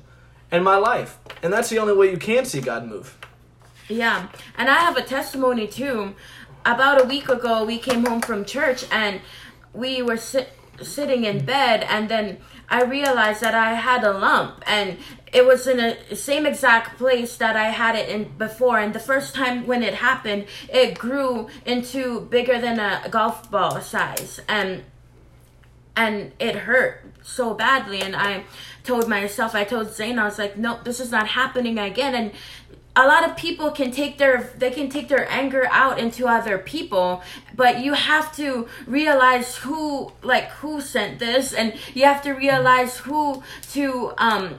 and 0.51 0.63
my 0.63 0.77
life. 0.77 1.19
And 1.43 1.53
that's 1.53 1.69
the 1.69 1.77
only 1.77 1.93
way 1.93 2.09
you 2.09 2.17
can 2.17 2.43
see 2.43 2.61
God 2.61 2.87
move. 2.87 3.15
Yeah. 3.87 4.27
And 4.57 4.69
I 4.69 4.79
have 4.79 4.97
a 4.97 5.01
testimony 5.01 5.67
too. 5.67 6.15
About 6.65 7.01
a 7.01 7.05
week 7.05 7.29
ago, 7.29 7.63
we 7.63 7.77
came 7.77 8.05
home 8.05 8.21
from 8.21 8.43
church 8.43 8.85
and 8.91 9.21
we 9.73 10.01
were 10.01 10.17
sit- 10.17 10.53
sitting 10.81 11.23
in 11.23 11.45
bed 11.45 11.83
and 11.83 12.09
then 12.09 12.37
I 12.69 12.83
realized 12.83 13.41
that 13.41 13.53
I 13.53 13.75
had 13.75 14.03
a 14.03 14.11
lump 14.11 14.63
and 14.67 14.97
it 15.31 15.45
was 15.45 15.67
in 15.67 15.77
the 15.77 16.15
same 16.15 16.45
exact 16.45 16.97
place 16.97 17.37
that 17.37 17.55
I 17.55 17.69
had 17.69 17.95
it 17.95 18.09
in 18.09 18.37
before. 18.37 18.79
And 18.79 18.93
the 18.93 18.99
first 18.99 19.33
time 19.33 19.65
when 19.65 19.83
it 19.83 19.95
happened, 19.95 20.45
it 20.67 20.97
grew 20.97 21.47
into 21.65 22.21
bigger 22.21 22.59
than 22.59 22.79
a 22.79 23.07
golf 23.09 23.49
ball 23.49 23.79
size. 23.79 24.41
And 24.47 24.83
and 25.95 26.31
it 26.39 26.55
hurt 26.55 27.03
so 27.23 27.53
badly 27.53 28.01
and 28.01 28.15
i 28.15 28.43
told 28.83 29.09
myself 29.09 29.55
i 29.55 29.63
told 29.63 29.91
zane 29.91 30.19
i 30.19 30.23
was 30.23 30.37
like 30.37 30.55
nope, 30.55 30.85
this 30.85 30.99
is 30.99 31.11
not 31.11 31.27
happening 31.29 31.77
again 31.79 32.13
and 32.15 32.31
a 32.97 33.05
lot 33.05 33.23
of 33.29 33.37
people 33.37 33.69
can 33.69 33.91
take 33.91 34.17
their 34.17 34.51
they 34.57 34.71
can 34.71 34.89
take 34.89 35.07
their 35.07 35.29
anger 35.29 35.67
out 35.71 35.99
into 35.99 36.27
other 36.27 36.57
people 36.57 37.21
but 37.55 37.79
you 37.79 37.93
have 37.93 38.35
to 38.35 38.67
realize 38.87 39.55
who 39.57 40.11
like 40.23 40.49
who 40.59 40.81
sent 40.81 41.19
this 41.19 41.53
and 41.53 41.73
you 41.93 42.03
have 42.03 42.21
to 42.23 42.31
realize 42.31 42.97
who 42.97 43.43
to 43.71 44.11
um 44.17 44.57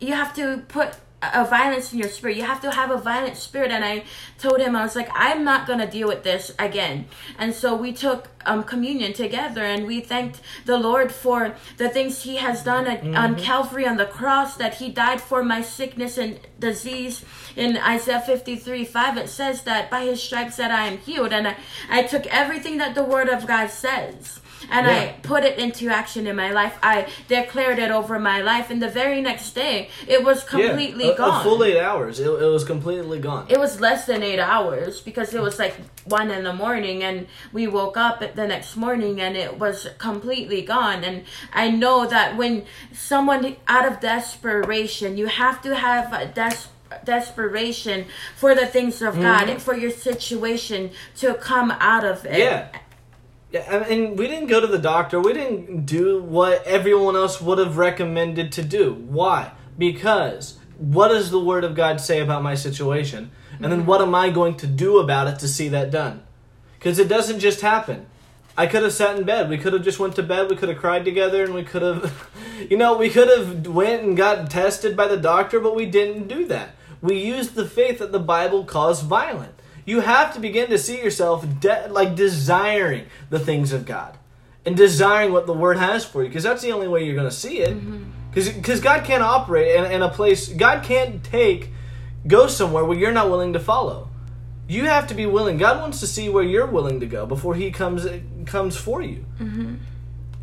you 0.00 0.12
have 0.12 0.34
to 0.34 0.64
put 0.68 0.96
a 1.20 1.44
violence 1.44 1.92
in 1.92 1.98
your 1.98 2.08
spirit. 2.08 2.36
You 2.36 2.44
have 2.44 2.60
to 2.60 2.70
have 2.70 2.90
a 2.90 2.96
violent 2.96 3.36
spirit. 3.36 3.72
And 3.72 3.84
I 3.84 4.04
told 4.38 4.60
him, 4.60 4.76
I 4.76 4.82
was 4.82 4.94
like, 4.94 5.08
I'm 5.12 5.42
not 5.42 5.66
going 5.66 5.80
to 5.80 5.86
deal 5.86 6.06
with 6.06 6.22
this 6.22 6.54
again. 6.58 7.06
And 7.38 7.52
so 7.52 7.74
we 7.74 7.92
took 7.92 8.28
um, 8.46 8.62
communion 8.62 9.12
together 9.12 9.64
and 9.64 9.86
we 9.86 10.00
thanked 10.00 10.40
the 10.64 10.78
Lord 10.78 11.10
for 11.10 11.56
the 11.76 11.88
things 11.88 12.22
he 12.22 12.36
has 12.36 12.62
done 12.62 12.86
at, 12.86 13.02
mm-hmm. 13.02 13.16
on 13.16 13.34
Calvary 13.34 13.86
on 13.86 13.96
the 13.96 14.06
cross, 14.06 14.56
that 14.56 14.76
he 14.76 14.90
died 14.90 15.20
for 15.20 15.42
my 15.42 15.60
sickness 15.60 16.18
and 16.18 16.38
disease. 16.60 17.24
In 17.56 17.76
Isaiah 17.76 18.20
53 18.20 18.84
5, 18.84 19.16
it 19.16 19.28
says 19.28 19.62
that 19.62 19.90
by 19.90 20.04
his 20.04 20.22
stripes 20.22 20.56
that 20.56 20.70
I 20.70 20.86
am 20.86 20.98
healed. 20.98 21.32
And 21.32 21.48
I, 21.48 21.56
I 21.90 22.04
took 22.04 22.26
everything 22.26 22.78
that 22.78 22.94
the 22.94 23.04
word 23.04 23.28
of 23.28 23.46
God 23.46 23.70
says 23.70 24.40
and 24.70 24.86
yeah. 24.86 24.92
I 24.92 25.14
put 25.22 25.44
it 25.44 25.58
into 25.58 25.88
action 25.88 26.26
in 26.26 26.36
my 26.36 26.50
life. 26.50 26.78
I 26.82 27.08
declared 27.28 27.78
it 27.78 27.90
over 27.90 28.18
my 28.18 28.40
life, 28.40 28.70
and 28.70 28.82
the 28.82 28.88
very 28.88 29.20
next 29.20 29.52
day, 29.52 29.90
it 30.06 30.24
was 30.24 30.44
completely 30.44 31.06
yeah, 31.06 31.12
a, 31.12 31.16
gone. 31.16 31.40
A 31.40 31.44
full 31.44 31.64
eight 31.64 31.78
hours. 31.78 32.20
It, 32.20 32.26
it 32.26 32.46
was 32.46 32.64
completely 32.64 33.18
gone. 33.18 33.46
It 33.48 33.58
was 33.58 33.80
less 33.80 34.06
than 34.06 34.22
eight 34.22 34.38
hours 34.40 35.00
because 35.00 35.34
it 35.34 35.42
was 35.42 35.58
like 35.58 35.74
one 36.04 36.30
in 36.30 36.44
the 36.44 36.52
morning, 36.52 37.02
and 37.02 37.26
we 37.52 37.66
woke 37.66 37.96
up 37.96 38.20
the 38.20 38.46
next 38.46 38.76
morning, 38.76 39.20
and 39.20 39.36
it 39.36 39.58
was 39.58 39.88
completely 39.98 40.62
gone. 40.62 41.04
And 41.04 41.24
I 41.52 41.70
know 41.70 42.06
that 42.06 42.36
when 42.36 42.64
someone 42.92 43.56
out 43.66 43.90
of 43.90 44.00
desperation, 44.00 45.16
you 45.16 45.26
have 45.26 45.62
to 45.62 45.74
have 45.76 46.12
a 46.12 46.26
des- 46.26 46.68
desperation 47.04 48.06
for 48.36 48.54
the 48.54 48.66
things 48.66 49.02
of 49.02 49.14
mm-hmm. 49.14 49.22
God, 49.22 49.62
for 49.62 49.74
your 49.74 49.90
situation 49.90 50.90
to 51.16 51.34
come 51.34 51.70
out 51.70 52.04
of 52.04 52.24
it. 52.26 52.38
Yeah 52.38 52.68
yeah, 53.50 53.84
mean, 53.88 54.16
we 54.16 54.26
didn't 54.26 54.48
go 54.48 54.60
to 54.60 54.66
the 54.66 54.78
doctor. 54.78 55.20
We 55.20 55.32
didn't 55.32 55.86
do 55.86 56.22
what 56.22 56.64
everyone 56.64 57.16
else 57.16 57.40
would 57.40 57.58
have 57.58 57.78
recommended 57.78 58.52
to 58.52 58.62
do. 58.62 58.92
Why? 58.92 59.52
Because 59.78 60.58
what 60.76 61.08
does 61.08 61.30
the 61.30 61.40
Word 61.40 61.64
of 61.64 61.74
God 61.74 62.00
say 62.00 62.20
about 62.20 62.42
my 62.42 62.54
situation? 62.54 63.30
And 63.60 63.72
then 63.72 63.86
what 63.86 64.02
am 64.02 64.14
I 64.14 64.30
going 64.30 64.56
to 64.58 64.66
do 64.66 64.98
about 64.98 65.28
it 65.28 65.38
to 65.40 65.48
see 65.48 65.68
that 65.70 65.90
done? 65.90 66.22
Because 66.78 66.98
it 66.98 67.08
doesn't 67.08 67.40
just 67.40 67.62
happen. 67.62 68.06
I 68.56 68.66
could 68.66 68.82
have 68.82 68.92
sat 68.92 69.16
in 69.16 69.24
bed. 69.24 69.48
We 69.48 69.56
could 69.56 69.72
have 69.72 69.82
just 69.82 69.98
went 69.98 70.14
to 70.16 70.22
bed. 70.22 70.50
We 70.50 70.56
could 70.56 70.68
have 70.68 70.78
cried 70.78 71.04
together, 71.04 71.44
and 71.44 71.54
we 71.54 71.62
could 71.62 71.82
have, 71.82 72.28
you 72.70 72.76
know, 72.76 72.96
we 72.98 73.08
could 73.08 73.28
have 73.28 73.66
went 73.66 74.02
and 74.02 74.16
got 74.16 74.50
tested 74.50 74.96
by 74.96 75.08
the 75.08 75.16
doctor, 75.16 75.58
but 75.58 75.74
we 75.74 75.86
didn't 75.86 76.28
do 76.28 76.46
that. 76.48 76.74
We 77.00 77.18
used 77.18 77.54
the 77.54 77.66
faith 77.66 78.00
that 78.00 78.12
the 78.12 78.18
Bible 78.18 78.64
calls 78.64 79.02
violent 79.02 79.57
you 79.88 80.00
have 80.00 80.34
to 80.34 80.40
begin 80.40 80.68
to 80.68 80.76
see 80.76 81.02
yourself 81.02 81.46
de- 81.60 81.88
like 81.88 82.14
desiring 82.14 83.06
the 83.30 83.38
things 83.38 83.72
of 83.72 83.86
God 83.86 84.18
and 84.66 84.76
desiring 84.76 85.32
what 85.32 85.46
the 85.46 85.54
Word 85.54 85.78
has 85.78 86.04
for 86.04 86.22
you 86.22 86.28
because 86.28 86.42
that's 86.42 86.60
the 86.60 86.72
only 86.72 86.86
way 86.86 87.06
you're 87.06 87.14
going 87.14 87.26
to 87.26 87.34
see 87.34 87.60
it. 87.60 87.74
Because 88.30 88.50
mm-hmm. 88.50 88.82
God 88.82 89.04
can't 89.04 89.22
operate 89.22 89.76
in, 89.76 89.90
in 89.90 90.02
a 90.02 90.10
place, 90.10 90.48
God 90.48 90.84
can't 90.84 91.24
take, 91.24 91.70
go 92.26 92.48
somewhere 92.48 92.84
where 92.84 92.98
you're 92.98 93.12
not 93.12 93.30
willing 93.30 93.54
to 93.54 93.60
follow. 93.60 94.10
You 94.68 94.84
have 94.84 95.06
to 95.06 95.14
be 95.14 95.24
willing. 95.24 95.56
God 95.56 95.80
wants 95.80 96.00
to 96.00 96.06
see 96.06 96.28
where 96.28 96.44
you're 96.44 96.66
willing 96.66 97.00
to 97.00 97.06
go 97.06 97.24
before 97.24 97.54
He 97.54 97.70
comes 97.70 98.06
comes 98.44 98.76
for 98.76 99.00
you. 99.00 99.24
Mm-hmm. 99.40 99.76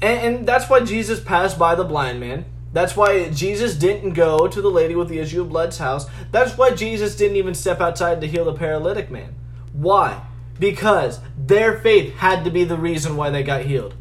And, 0.01 0.19
and 0.37 0.47
that's 0.47 0.67
why 0.67 0.79
Jesus 0.79 1.19
passed 1.19 1.59
by 1.59 1.75
the 1.75 1.83
blind 1.83 2.19
man 2.19 2.45
that's 2.75 2.97
why 2.97 3.29
Jesus 3.29 3.73
didn't 3.73 4.15
go 4.15 4.49
to 4.49 4.61
the 4.61 4.69
lady 4.69 4.95
with 4.95 5.07
the 5.07 5.19
issue 5.19 5.41
of 5.41 5.47
blood's 5.47 5.77
house. 5.77 6.07
That's 6.31 6.57
why 6.57 6.71
Jesus 6.71 7.15
didn't 7.15 7.37
even 7.37 7.55
step 7.55 7.79
outside 7.79 8.19
to 8.19 8.27
heal 8.27 8.43
the 8.43 8.51
paralytic 8.51 9.09
man. 9.09 9.33
Why? 9.71 10.21
Because 10.59 11.21
their 11.37 11.79
faith 11.79 12.15
had 12.15 12.43
to 12.43 12.51
be 12.51 12.65
the 12.65 12.75
reason 12.75 13.15
why 13.15 13.29
they 13.29 13.43
got 13.43 13.63
healed. 13.63 13.95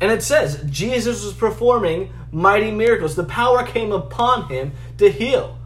And 0.00 0.10
it 0.10 0.24
says 0.24 0.64
Jesus 0.68 1.22
was 1.24 1.32
performing 1.32 2.12
mighty 2.32 2.72
miracles. 2.72 3.14
The 3.14 3.22
power 3.22 3.64
came 3.64 3.92
upon 3.92 4.48
him 4.48 4.72
to 4.98 5.08
heal. 5.08 5.56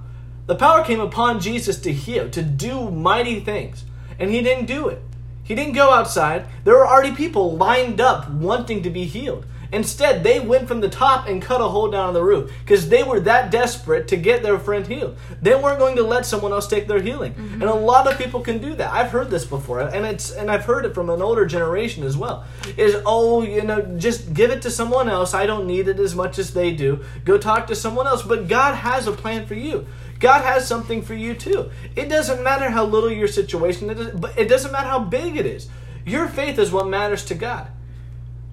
The 0.45 0.57
power 0.57 0.85
came 0.85 1.01
upon 1.01 1.41
Jesus 1.41 1.79
to 1.81 1.93
heal, 1.93 2.29
to 2.29 2.43
do 2.43 2.91
mighty 2.91 3.41
things. 3.41 3.87
And 4.19 4.31
he 4.31 4.43
didn't 4.43 4.67
do 4.67 4.89
it. 4.89 5.01
He 5.43 5.55
didn't 5.55 5.73
go 5.73 5.91
outside. 5.91 6.45
There 6.65 6.75
were 6.75 6.87
already 6.87 7.17
people 7.17 7.57
lined 7.57 7.99
up 7.99 8.31
wanting 8.31 8.83
to 8.83 8.91
be 8.91 9.07
healed. 9.07 9.47
Instead, 9.73 10.23
they 10.23 10.41
went 10.41 10.69
from 10.69 10.81
the 10.81 10.89
top 10.89 11.27
and 11.27 11.43
cut 11.43 11.61
a 11.61 11.69
hole 11.69 11.91
down 11.91 12.09
on 12.09 12.15
the 12.15 12.23
roof 12.23 12.53
because 12.61 12.89
they 12.89 13.03
were 13.03 13.21
that 13.21 13.51
desperate 13.51 14.09
to 14.09 14.17
get 14.17 14.43
their 14.43 14.59
friend 14.59 14.87
healed. 14.87 15.17
They 15.43 15.55
weren't 15.55 15.79
going 15.79 15.97
to 15.97 16.03
let 16.03 16.27
someone 16.27 16.53
else 16.53 16.67
take 16.67 16.89
their 16.89 17.01
healing. 17.01 17.35
Mm-hmm. 17.35 17.63
And 17.63 17.65
a 17.65 17.75
lot 17.75 18.11
of 18.11 18.19
people 18.19 18.41
can 18.41 18.59
do 18.59 18.75
that. 18.77 18.93
I've 18.93 19.11
heard 19.11 19.31
this 19.31 19.45
before, 19.45 19.81
and 19.81 20.07
it's 20.07 20.31
and 20.33 20.51
I've 20.51 20.65
heard 20.65 20.85
it 20.85 20.95
from 20.95 21.11
an 21.11 21.23
older 21.23 21.47
generation 21.47 22.05
as 22.05 22.17
well. 22.17 22.45
Is 22.77 22.97
oh, 23.05 23.43
you 23.43 23.63
know, 23.63 23.81
just 23.99 24.33
give 24.33 24.51
it 24.51 24.63
to 24.63 24.71
someone 24.71 25.09
else. 25.09 25.35
I 25.35 25.47
don't 25.47 25.67
need 25.67 25.89
it 25.89 25.99
as 25.99 26.15
much 26.15 26.39
as 26.39 26.53
they 26.53 26.73
do. 26.73 27.05
Go 27.25 27.39
talk 27.39 27.67
to 27.69 27.75
someone 27.75 28.07
else. 28.07 28.23
But 28.23 28.49
God 28.49 28.75
has 28.75 29.07
a 29.07 29.13
plan 29.13 29.47
for 29.47 29.55
you. 29.55 29.87
God 30.19 30.43
has 30.43 30.67
something 30.67 31.03
for 31.03 31.15
you 31.15 31.35
too. 31.35 31.71
It 31.95 32.09
doesn't 32.09 32.43
matter 32.43 32.71
how 32.71 32.85
little 32.85 33.11
your 33.11 33.29
situation 33.29 33.91
is, 33.91 34.11
but 34.13 34.39
it 34.39 34.49
doesn't 34.49 34.73
matter 34.73 34.89
how 34.89 35.01
big 35.01 35.37
it 35.37 35.47
is. 35.47 35.69
Your 36.05 36.29
faith 36.29 36.59
is 36.59 36.71
what 36.73 36.87
matters 36.87 37.25
to 37.27 37.35
God. 37.35 37.69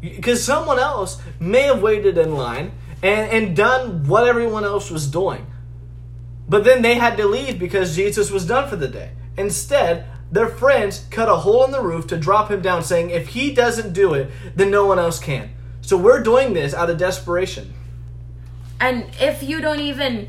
Because 0.03 0.43
someone 0.43 0.79
else 0.79 1.21
may 1.39 1.63
have 1.63 1.81
waited 1.81 2.17
in 2.17 2.35
line 2.35 2.73
and, 3.01 3.31
and 3.31 3.55
done 3.55 4.05
what 4.05 4.27
everyone 4.27 4.65
else 4.65 4.91
was 4.91 5.07
doing. 5.07 5.47
But 6.47 6.65
then 6.65 6.81
they 6.81 6.95
had 6.95 7.15
to 7.17 7.25
leave 7.25 7.57
because 7.57 7.95
Jesus 7.95 8.29
was 8.29 8.45
done 8.45 8.69
for 8.69 8.75
the 8.75 8.89
day. 8.89 9.11
Instead, 9.37 10.05
their 10.31 10.47
friends 10.47 11.05
cut 11.09 11.29
a 11.29 11.35
hole 11.37 11.63
in 11.63 11.71
the 11.71 11.81
roof 11.81 12.07
to 12.07 12.17
drop 12.17 12.51
him 12.51 12.61
down, 12.61 12.83
saying, 12.83 13.11
If 13.11 13.29
he 13.29 13.53
doesn't 13.53 13.93
do 13.93 14.13
it, 14.13 14.29
then 14.55 14.69
no 14.69 14.85
one 14.85 14.99
else 14.99 15.19
can. 15.19 15.53
So 15.81 15.97
we're 15.97 16.21
doing 16.21 16.53
this 16.53 16.73
out 16.73 16.89
of 16.89 16.97
desperation. 16.97 17.73
And 18.79 19.05
if 19.19 19.43
you 19.43 19.61
don't 19.61 19.79
even 19.79 20.27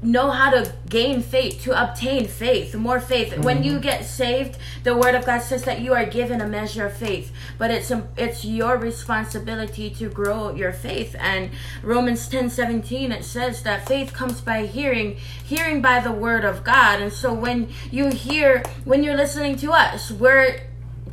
know 0.00 0.30
how 0.30 0.50
to 0.50 0.72
gain 0.88 1.20
faith, 1.20 1.62
to 1.62 1.82
obtain 1.82 2.26
faith, 2.28 2.74
more 2.74 3.00
faith. 3.00 3.32
Mm-hmm. 3.32 3.42
When 3.42 3.64
you 3.64 3.80
get 3.80 4.04
saved, 4.04 4.56
the 4.84 4.96
Word 4.96 5.16
of 5.16 5.26
God 5.26 5.42
says 5.42 5.64
that 5.64 5.80
you 5.80 5.92
are 5.92 6.06
given 6.06 6.40
a 6.40 6.46
measure 6.46 6.86
of 6.86 6.96
faith, 6.96 7.32
but 7.58 7.72
it's 7.72 7.90
a, 7.90 8.06
it's 8.16 8.44
your 8.44 8.76
responsibility 8.76 9.90
to 9.90 10.08
grow 10.08 10.54
your 10.54 10.72
faith. 10.72 11.16
And 11.18 11.50
Romans 11.82 12.28
ten 12.28 12.48
seventeen 12.48 13.10
it 13.10 13.24
says 13.24 13.62
that 13.64 13.88
faith 13.88 14.12
comes 14.12 14.40
by 14.40 14.66
hearing, 14.66 15.16
hearing 15.44 15.82
by 15.82 15.98
the 15.98 16.12
Word 16.12 16.44
of 16.44 16.62
God. 16.62 17.02
And 17.02 17.12
so 17.12 17.34
when 17.34 17.68
you 17.90 18.10
hear, 18.10 18.62
when 18.84 19.02
you're 19.02 19.16
listening 19.16 19.56
to 19.56 19.72
us, 19.72 20.12
we're 20.12 20.60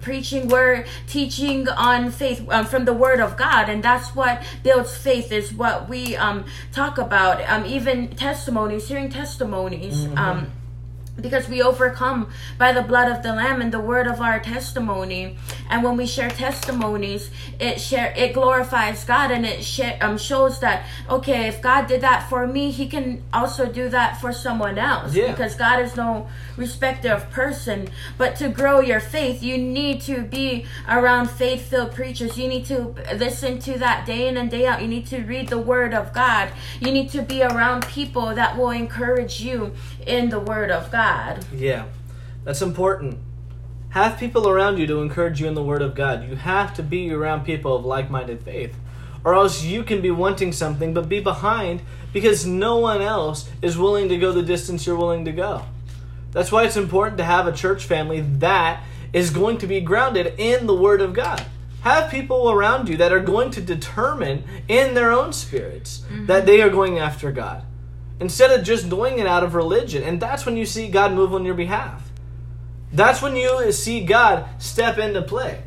preaching 0.05 0.47
we're 0.47 0.85
teaching 1.07 1.67
on 1.67 2.11
faith 2.11 2.47
um, 2.49 2.63
from 2.63 2.85
the 2.85 2.93
word 2.93 3.19
of 3.19 3.35
god 3.35 3.67
and 3.67 3.83
that's 3.83 4.15
what 4.15 4.41
builds 4.61 4.95
faith 4.95 5.31
is 5.31 5.51
what 5.51 5.89
we 5.89 6.15
um, 6.15 6.45
talk 6.71 6.99
about 6.99 7.43
um, 7.49 7.65
even 7.65 8.07
testimonies 8.09 8.87
hearing 8.87 9.09
testimonies 9.09 10.05
mm-hmm. 10.05 10.15
Um, 10.15 10.51
because 11.19 11.47
we 11.47 11.61
overcome 11.61 12.29
by 12.57 12.73
the 12.73 12.81
blood 12.81 13.09
of 13.09 13.23
the 13.23 13.33
lamb 13.33 13.61
and 13.61 13.71
the 13.71 13.79
word 13.79 14.07
of 14.07 14.19
our 14.19 14.39
testimony. 14.39 15.37
And 15.69 15.83
when 15.83 15.95
we 15.97 16.05
share 16.05 16.29
testimonies 16.29 17.29
it 17.59 17.79
share 17.79 18.13
it 18.17 18.33
glorifies 18.33 19.03
god 19.05 19.31
and 19.31 19.45
it 19.45 19.63
share, 19.63 19.97
um, 20.01 20.17
shows 20.17 20.59
that 20.59 20.85
okay 21.09 21.47
if 21.47 21.61
god 21.61 21.87
did 21.87 22.01
that 22.01 22.29
for 22.29 22.45
me 22.45 22.71
he 22.71 22.87
can 22.87 23.23
also 23.33 23.65
do 23.65 23.89
that 23.89 24.19
for 24.19 24.33
someone 24.33 24.77
else. 24.77 25.15
Yeah. 25.15 25.31
because 25.31 25.55
god 25.55 25.79
is 25.79 25.95
no 25.95 26.27
respecter 26.57 27.11
of 27.11 27.29
person. 27.31 27.87
But 28.17 28.35
to 28.37 28.49
grow 28.49 28.81
your 28.81 28.99
faith 28.99 29.41
you 29.41 29.57
need 29.57 30.01
to 30.01 30.23
be 30.23 30.65
around 30.87 31.29
faith-filled 31.29 31.93
preachers. 31.93 32.37
You 32.37 32.47
need 32.47 32.65
to 32.65 32.95
listen 33.15 33.59
to 33.59 33.79
that 33.79 34.05
day 34.05 34.27
in 34.27 34.37
and 34.37 34.51
day 34.51 34.65
out. 34.67 34.81
You 34.81 34.87
need 34.87 35.07
to 35.07 35.21
read 35.21 35.47
the 35.47 35.57
word 35.57 35.93
of 35.93 36.13
god. 36.13 36.49
You 36.79 36.91
need 36.91 37.09
to 37.11 37.21
be 37.21 37.41
around 37.41 37.87
people 37.87 38.35
that 38.35 38.57
will 38.57 38.71
encourage 38.71 39.41
you 39.41 39.73
in 40.05 40.29
the 40.29 40.39
word 40.39 40.71
of 40.71 40.91
god 40.91 41.04
yeah. 41.53 41.85
That's 42.43 42.61
important. 42.61 43.17
Have 43.89 44.19
people 44.19 44.47
around 44.47 44.77
you 44.77 44.87
to 44.87 45.01
encourage 45.01 45.39
you 45.39 45.47
in 45.47 45.55
the 45.55 45.63
Word 45.63 45.81
of 45.81 45.95
God. 45.95 46.27
You 46.27 46.35
have 46.35 46.73
to 46.75 46.83
be 46.83 47.11
around 47.11 47.45
people 47.45 47.75
of 47.75 47.85
like 47.85 48.09
minded 48.09 48.41
faith. 48.41 48.75
Or 49.23 49.33
else 49.33 49.63
you 49.63 49.83
can 49.83 50.01
be 50.01 50.11
wanting 50.11 50.51
something 50.51 50.93
but 50.93 51.09
be 51.09 51.19
behind 51.19 51.81
because 52.13 52.45
no 52.45 52.77
one 52.77 53.01
else 53.01 53.49
is 53.61 53.77
willing 53.77 54.09
to 54.09 54.17
go 54.17 54.31
the 54.31 54.43
distance 54.43 54.85
you're 54.85 54.97
willing 54.97 55.25
to 55.25 55.31
go. 55.31 55.65
That's 56.31 56.51
why 56.51 56.65
it's 56.65 56.77
important 56.77 57.17
to 57.19 57.23
have 57.23 57.47
a 57.47 57.51
church 57.51 57.85
family 57.85 58.21
that 58.21 58.83
is 59.13 59.29
going 59.29 59.57
to 59.59 59.67
be 59.67 59.81
grounded 59.81 60.33
in 60.37 60.67
the 60.67 60.75
Word 60.75 61.01
of 61.01 61.13
God. 61.13 61.45
Have 61.81 62.11
people 62.11 62.51
around 62.51 62.89
you 62.89 62.97
that 62.97 63.13
are 63.13 63.19
going 63.19 63.49
to 63.51 63.61
determine 63.61 64.43
in 64.67 64.93
their 64.93 65.11
own 65.11 65.33
spirits 65.33 65.99
mm-hmm. 65.99 66.25
that 66.25 66.45
they 66.45 66.61
are 66.61 66.69
going 66.69 66.99
after 66.99 67.31
God 67.31 67.63
instead 68.19 68.57
of 68.57 68.65
just 68.65 68.89
doing 68.89 69.19
it 69.19 69.27
out 69.27 69.43
of 69.43 69.55
religion. 69.55 70.03
And 70.03 70.19
that's 70.19 70.45
when 70.45 70.57
you 70.57 70.65
see 70.65 70.87
God 70.87 71.13
move 71.13 71.33
on 71.33 71.45
your 71.45 71.55
behalf. 71.55 72.09
That's 72.91 73.21
when 73.21 73.35
you 73.35 73.71
see 73.71 74.05
God 74.05 74.47
step 74.57 74.97
into 74.97 75.21
play. 75.21 75.63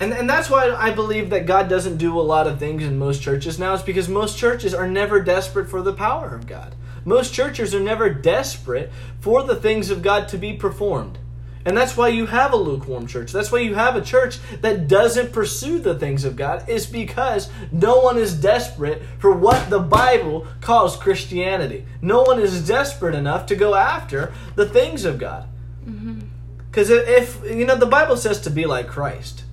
And, 0.00 0.12
and 0.12 0.28
that's 0.28 0.50
why 0.50 0.74
I 0.74 0.90
believe 0.90 1.30
that 1.30 1.46
God 1.46 1.68
doesn't 1.68 1.98
do 1.98 2.18
a 2.18 2.22
lot 2.22 2.46
of 2.46 2.58
things 2.58 2.82
in 2.82 2.98
most 2.98 3.22
churches 3.22 3.58
now, 3.58 3.74
is 3.74 3.82
because 3.82 4.08
most 4.08 4.36
churches 4.36 4.74
are 4.74 4.88
never 4.88 5.20
desperate 5.20 5.68
for 5.68 5.82
the 5.82 5.92
power 5.92 6.34
of 6.34 6.46
God. 6.46 6.74
Most 7.04 7.32
churches 7.34 7.74
are 7.74 7.80
never 7.80 8.08
desperate 8.08 8.90
for 9.20 9.42
the 9.42 9.54
things 9.54 9.90
of 9.90 10.02
God 10.02 10.26
to 10.28 10.38
be 10.38 10.54
performed. 10.54 11.18
And 11.66 11.76
that's 11.76 11.96
why 11.96 12.08
you 12.08 12.26
have 12.26 12.52
a 12.52 12.56
lukewarm 12.56 13.06
church. 13.06 13.32
That's 13.32 13.50
why 13.50 13.60
you 13.60 13.74
have 13.74 13.96
a 13.96 14.02
church 14.02 14.38
that 14.60 14.86
doesn't 14.86 15.32
pursue 15.32 15.78
the 15.78 15.98
things 15.98 16.24
of 16.24 16.36
God, 16.36 16.68
is 16.68 16.84
because 16.84 17.50
no 17.72 18.00
one 18.00 18.18
is 18.18 18.34
desperate 18.34 19.02
for 19.18 19.32
what 19.32 19.70
the 19.70 19.78
Bible 19.78 20.46
calls 20.60 20.96
Christianity. 20.96 21.86
No 22.02 22.22
one 22.22 22.38
is 22.38 22.66
desperate 22.66 23.14
enough 23.14 23.46
to 23.46 23.56
go 23.56 23.74
after 23.74 24.34
the 24.56 24.68
things 24.68 25.06
of 25.06 25.18
God. 25.18 25.48
Because 25.84 26.90
mm-hmm. 26.90 27.08
if, 27.08 27.42
you 27.50 27.64
know, 27.64 27.76
the 27.76 27.86
Bible 27.86 28.18
says 28.18 28.40
to 28.42 28.50
be 28.50 28.66
like 28.66 28.86
Christ. 28.86 29.44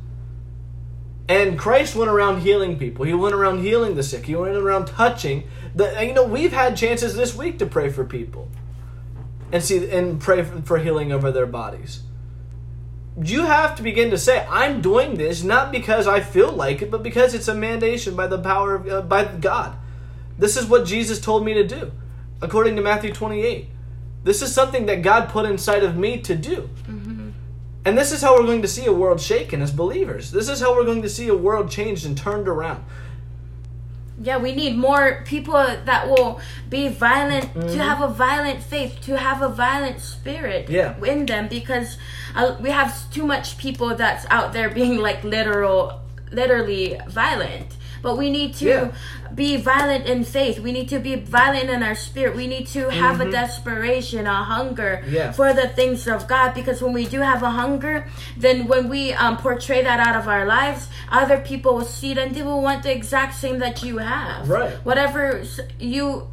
And 1.29 1.57
Christ 1.57 1.95
went 1.95 2.11
around 2.11 2.41
healing 2.41 2.77
people. 2.77 3.05
He 3.05 3.13
went 3.13 3.35
around 3.35 3.59
healing 3.59 3.95
the 3.95 4.03
sick. 4.03 4.25
He 4.25 4.35
went 4.35 4.57
around 4.57 4.87
touching 4.87 5.47
the. 5.73 6.05
You 6.05 6.13
know, 6.13 6.25
we've 6.25 6.51
had 6.51 6.75
chances 6.75 7.15
this 7.15 7.33
week 7.33 7.57
to 7.59 7.65
pray 7.65 7.89
for 7.89 8.03
people 8.03 8.49
and 9.51 9.63
see 9.63 9.89
and 9.89 10.19
pray 10.19 10.43
for 10.43 10.77
healing 10.77 11.11
over 11.11 11.31
their 11.31 11.45
bodies. 11.45 12.01
You 13.21 13.45
have 13.45 13.75
to 13.75 13.83
begin 13.83 14.09
to 14.11 14.17
say, 14.17 14.45
"I'm 14.49 14.81
doing 14.81 15.15
this 15.15 15.43
not 15.43 15.71
because 15.71 16.07
I 16.07 16.21
feel 16.21 16.51
like 16.51 16.81
it, 16.81 16.89
but 16.89 17.03
because 17.03 17.33
it's 17.33 17.47
a 17.47 17.53
mandation 17.53 18.15
by 18.15 18.27
the 18.27 18.39
power 18.39 18.75
of 18.75 18.87
uh, 18.87 19.01
by 19.01 19.25
God." 19.25 19.75
This 20.37 20.57
is 20.57 20.65
what 20.65 20.85
Jesus 20.85 21.19
told 21.19 21.45
me 21.45 21.53
to 21.53 21.67
do, 21.67 21.91
according 22.41 22.75
to 22.77 22.81
Matthew 22.81 23.13
28. 23.13 23.69
This 24.23 24.41
is 24.41 24.53
something 24.53 24.85
that 24.85 25.01
God 25.01 25.29
put 25.29 25.45
inside 25.45 25.83
of 25.83 25.97
me 25.97 26.19
to 26.21 26.35
do. 26.35 26.69
Mm-hmm. 26.87 27.29
And 27.83 27.97
this 27.97 28.11
is 28.11 28.21
how 28.21 28.35
we're 28.35 28.45
going 28.45 28.61
to 28.61 28.67
see 28.67 28.85
a 28.85 28.93
world 28.93 29.19
shaken 29.19 29.61
as 29.61 29.71
believers. 29.71 30.31
This 30.31 30.47
is 30.47 30.59
how 30.59 30.75
we're 30.75 30.85
going 30.85 31.01
to 31.01 31.09
see 31.09 31.27
a 31.27 31.35
world 31.35 31.71
changed 31.71 32.05
and 32.05 32.15
turned 32.17 32.47
around 32.47 32.83
yeah 34.23 34.37
we 34.37 34.53
need 34.53 34.77
more 34.77 35.23
people 35.25 35.53
that 35.53 36.07
will 36.07 36.39
be 36.69 36.87
violent 36.87 37.45
mm-hmm. 37.45 37.67
to 37.67 37.77
have 37.77 38.01
a 38.01 38.07
violent 38.07 38.61
faith 38.61 38.99
to 39.01 39.17
have 39.17 39.41
a 39.41 39.49
violent 39.49 39.99
spirit 39.99 40.69
yeah. 40.69 40.95
in 41.03 41.25
them 41.25 41.47
because 41.47 41.97
uh, 42.35 42.55
we 42.61 42.69
have 42.69 43.09
too 43.11 43.25
much 43.25 43.57
people 43.57 43.95
that's 43.95 44.25
out 44.29 44.53
there 44.53 44.69
being 44.69 44.97
like 44.97 45.23
literal 45.23 45.99
literally 46.31 46.99
violent 47.07 47.75
but 48.01 48.17
we 48.17 48.29
need 48.29 48.53
to 48.53 48.65
yeah. 48.65 48.91
Be 49.33 49.57
violent 49.57 50.05
in 50.05 50.23
faith. 50.23 50.59
We 50.59 50.71
need 50.71 50.89
to 50.89 50.99
be 50.99 51.15
violent 51.15 51.69
in 51.69 51.83
our 51.83 51.95
spirit. 51.95 52.35
We 52.35 52.47
need 52.47 52.67
to 52.67 52.89
have 52.89 53.17
mm-hmm. 53.17 53.29
a 53.29 53.31
desperation, 53.31 54.27
a 54.27 54.43
hunger 54.43 55.03
yeah. 55.07 55.31
for 55.31 55.53
the 55.53 55.67
things 55.69 56.07
of 56.07 56.27
God. 56.27 56.53
Because 56.53 56.81
when 56.81 56.93
we 56.93 57.05
do 57.05 57.19
have 57.19 57.43
a 57.43 57.49
hunger, 57.51 58.07
then 58.37 58.67
when 58.67 58.89
we 58.89 59.13
um, 59.13 59.37
portray 59.37 59.83
that 59.83 59.99
out 59.99 60.15
of 60.15 60.27
our 60.27 60.45
lives, 60.45 60.87
other 61.09 61.37
people 61.39 61.75
will 61.75 61.85
see 61.85 62.11
it 62.11 62.17
and 62.17 62.35
they 62.35 62.43
will 62.43 62.61
want 62.61 62.83
the 62.83 62.91
exact 62.91 63.35
same 63.35 63.59
that 63.59 63.83
you 63.83 63.99
have. 63.99 64.49
Right. 64.49 64.73
Whatever 64.85 65.43
you 65.79 66.27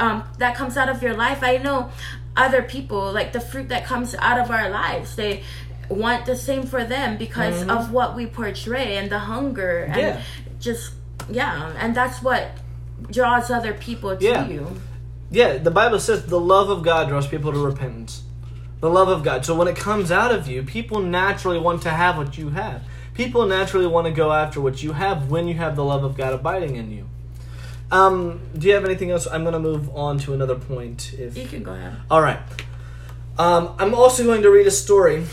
um, 0.00 0.24
that 0.38 0.54
comes 0.54 0.76
out 0.76 0.88
of 0.88 1.02
your 1.02 1.14
life, 1.14 1.42
I 1.42 1.58
know 1.58 1.90
other 2.36 2.62
people 2.62 3.12
like 3.12 3.32
the 3.32 3.40
fruit 3.40 3.68
that 3.68 3.84
comes 3.84 4.14
out 4.14 4.38
of 4.38 4.50
our 4.50 4.70
lives. 4.70 5.16
They 5.16 5.42
want 5.88 6.26
the 6.26 6.36
same 6.36 6.64
for 6.64 6.84
them 6.84 7.16
because 7.16 7.60
mm-hmm. 7.60 7.70
of 7.70 7.92
what 7.92 8.14
we 8.14 8.26
portray 8.26 8.96
and 8.96 9.10
the 9.10 9.18
hunger 9.18 9.84
and 9.84 10.00
yeah. 10.00 10.22
just 10.60 10.92
yeah, 11.30 11.74
and 11.78 11.94
that's 11.94 12.22
what 12.22 12.50
draws 13.10 13.50
other 13.50 13.74
people 13.74 14.16
to 14.16 14.24
yeah. 14.24 14.48
you. 14.48 14.80
Yeah, 15.30 15.58
the 15.58 15.70
Bible 15.70 16.00
says 16.00 16.26
the 16.26 16.40
love 16.40 16.70
of 16.70 16.82
God 16.82 17.08
draws 17.08 17.26
people 17.26 17.52
to 17.52 17.58
repentance. 17.58 18.22
The 18.80 18.88
love 18.88 19.08
of 19.08 19.22
God. 19.22 19.44
So 19.44 19.54
when 19.54 19.68
it 19.68 19.76
comes 19.76 20.10
out 20.10 20.32
of 20.32 20.46
you, 20.46 20.62
people 20.62 21.00
naturally 21.00 21.58
want 21.58 21.82
to 21.82 21.90
have 21.90 22.16
what 22.16 22.38
you 22.38 22.50
have. 22.50 22.82
People 23.14 23.46
naturally 23.46 23.86
want 23.86 24.06
to 24.06 24.12
go 24.12 24.32
after 24.32 24.60
what 24.60 24.82
you 24.82 24.92
have 24.92 25.30
when 25.30 25.48
you 25.48 25.54
have 25.54 25.74
the 25.74 25.84
love 25.84 26.04
of 26.04 26.16
God 26.16 26.32
abiding 26.32 26.76
in 26.76 26.92
you. 26.92 27.08
Um, 27.90 28.40
do 28.56 28.68
you 28.68 28.74
have 28.74 28.84
anything 28.84 29.10
else? 29.10 29.26
I'm 29.26 29.42
going 29.42 29.54
to 29.54 29.58
move 29.58 29.94
on 29.96 30.18
to 30.20 30.34
another 30.34 30.54
point. 30.54 31.14
If 31.18 31.36
you 31.36 31.46
can 31.46 31.62
go 31.62 31.72
ahead. 31.72 31.96
All 32.10 32.22
right. 32.22 32.38
Um, 33.38 33.74
I'm 33.78 33.94
also 33.94 34.24
going 34.24 34.42
to 34.42 34.50
read 34.50 34.66
a 34.66 34.70
story 34.70 35.24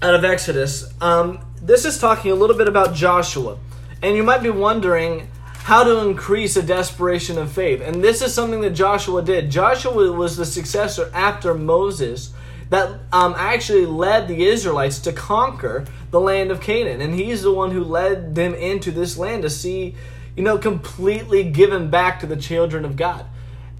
out 0.00 0.14
of 0.14 0.24
Exodus. 0.24 0.92
Um, 1.00 1.40
this 1.60 1.84
is 1.84 1.98
talking 1.98 2.32
a 2.32 2.34
little 2.34 2.56
bit 2.56 2.68
about 2.68 2.94
Joshua. 2.94 3.58
And 4.02 4.16
you 4.16 4.22
might 4.22 4.42
be 4.42 4.50
wondering 4.50 5.28
how 5.62 5.84
to 5.84 5.98
increase 6.08 6.56
a 6.56 6.62
desperation 6.62 7.38
of 7.38 7.52
faith. 7.52 7.80
And 7.80 8.02
this 8.02 8.20
is 8.20 8.34
something 8.34 8.60
that 8.62 8.70
Joshua 8.70 9.22
did. 9.22 9.50
Joshua 9.50 10.10
was 10.12 10.36
the 10.36 10.44
successor 10.44 11.10
after 11.14 11.54
Moses 11.54 12.32
that 12.70 12.88
um, 13.12 13.34
actually 13.36 13.86
led 13.86 14.26
the 14.26 14.44
Israelites 14.46 14.98
to 15.00 15.12
conquer 15.12 15.84
the 16.10 16.18
land 16.18 16.50
of 16.50 16.60
Canaan. 16.60 17.00
And 17.00 17.14
he's 17.14 17.42
the 17.42 17.52
one 17.52 17.70
who 17.70 17.84
led 17.84 18.34
them 18.34 18.54
into 18.54 18.90
this 18.90 19.16
land 19.16 19.42
to 19.42 19.50
see, 19.50 19.94
you 20.36 20.42
know, 20.42 20.58
completely 20.58 21.44
given 21.44 21.90
back 21.90 22.18
to 22.20 22.26
the 22.26 22.36
children 22.36 22.84
of 22.84 22.96
God. 22.96 23.26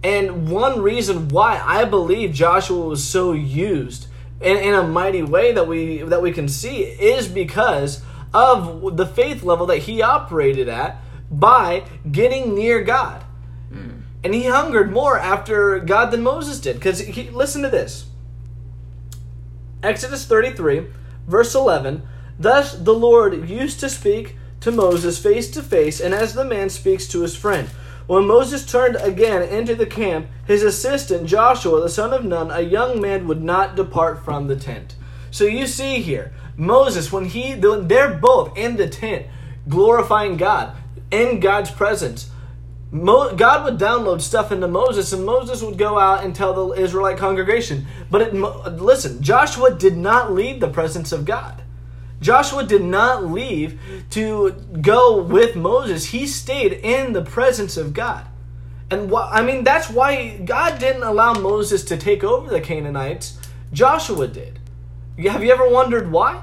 And 0.05 0.49
one 0.49 0.83
reason 0.83 1.29
why 1.29 1.61
I 1.65 1.85
believe 1.85 2.33
Joshua 2.33 2.87
was 2.87 3.03
so 3.03 3.33
used 3.33 4.07
in, 4.41 4.57
in 4.57 4.75
a 4.75 4.83
mighty 4.83 5.23
way 5.23 5.53
that 5.53 5.67
we 5.67 5.99
that 6.03 6.23
we 6.23 6.33
can 6.33 6.49
see 6.49 6.83
is 6.83 7.29
because 7.29 8.03
of 8.35 8.97
the 8.97 9.07
faith 9.07 9.43
level 9.43 9.67
that 9.67 9.79
he 9.79 10.03
operated 10.03 10.69
at 10.69 11.03
by 11.31 11.85
getting 12.11 12.55
near 12.55 12.83
God. 12.83 13.25
Mm. 13.73 14.03
And 14.25 14.35
he 14.35 14.47
hungered 14.47 14.93
more 14.93 15.19
after 15.19 15.79
God 15.81 16.11
than 16.11 16.23
Moses 16.23 16.61
did. 16.61 16.77
Because 16.77 17.07
listen 17.33 17.63
to 17.63 17.71
this 17.71 18.07
Exodus 19.83 20.25
33, 20.27 20.87
verse 21.27 21.55
11. 21.55 22.03
Thus 22.39 22.75
the 22.75 22.95
Lord 22.95 23.49
used 23.49 23.81
to 23.81 23.91
speak 23.91 24.37
to 24.61 24.71
Moses 24.71 25.19
face 25.19 25.51
to 25.51 25.63
face, 25.63 26.01
and 26.01 26.15
as 26.15 26.35
the 26.35 26.45
man 26.45 26.71
speaks 26.71 27.09
to 27.09 27.23
his 27.23 27.37
friend. 27.37 27.69
When 28.07 28.27
Moses 28.27 28.65
turned 28.65 28.97
again 28.97 29.43
into 29.43 29.75
the 29.75 29.87
camp, 29.87 30.27
his 30.47 30.63
assistant 30.63 31.27
Joshua, 31.27 31.81
the 31.81 31.89
son 31.89 32.13
of 32.13 32.25
Nun, 32.25 32.51
a 32.51 32.61
young 32.61 33.01
man, 33.01 33.27
would 33.27 33.43
not 33.43 33.75
depart 33.75 34.25
from 34.25 34.47
the 34.47 34.57
tent. 34.57 34.95
So 35.31 35.45
you 35.45 35.67
see 35.67 36.01
here, 36.01 36.33
Moses, 36.57 37.13
when 37.13 37.27
he, 37.27 37.55
they're 37.55 38.15
both 38.15 38.57
in 38.57 38.77
the 38.77 38.89
tent 38.89 39.27
glorifying 39.69 40.37
God 40.37 40.77
in 41.11 41.41
God's 41.41 41.71
presence. 41.71 42.31
God 42.93 43.65
would 43.65 43.79
download 43.79 44.21
stuff 44.21 44.53
into 44.53 44.69
Moses, 44.69 45.13
and 45.13 45.25
Moses 45.25 45.63
would 45.63 45.79
go 45.79 45.99
out 45.99 46.25
and 46.25 46.35
tell 46.35 46.53
the 46.69 46.75
Israelite 46.83 47.17
congregation. 47.17 47.87
But 48.11 48.23
it, 48.23 48.35
listen, 48.35 49.23
Joshua 49.23 49.75
did 49.75 49.97
not 49.97 50.33
leave 50.33 50.61
the 50.61 50.69
presence 50.69 51.11
of 51.13 51.25
God. 51.25 51.63
Joshua 52.21 52.65
did 52.65 52.85
not 52.85 53.25
leave 53.31 53.81
to 54.11 54.53
go 54.81 55.23
with 55.23 55.57
Moses. 55.57 56.07
He 56.07 56.27
stayed 56.27 56.73
in 56.73 57.13
the 57.15 57.23
presence 57.23 57.77
of 57.77 57.95
God. 57.95 58.27
And 58.91 59.11
wh- 59.11 59.29
I 59.33 59.43
mean, 59.43 59.65
that's 59.65 59.89
why 59.89 60.37
God 60.39 60.79
didn't 60.79 61.03
allow 61.03 61.33
Moses 61.33 61.83
to 61.85 61.97
take 61.97 62.23
over 62.23 62.51
the 62.51 62.61
Canaanites. 62.61 63.39
Joshua 63.73 64.29
did. 64.29 64.59
Have 65.19 65.45
you 65.45 65.53
ever 65.53 65.69
wondered 65.69 66.11
why? 66.11 66.43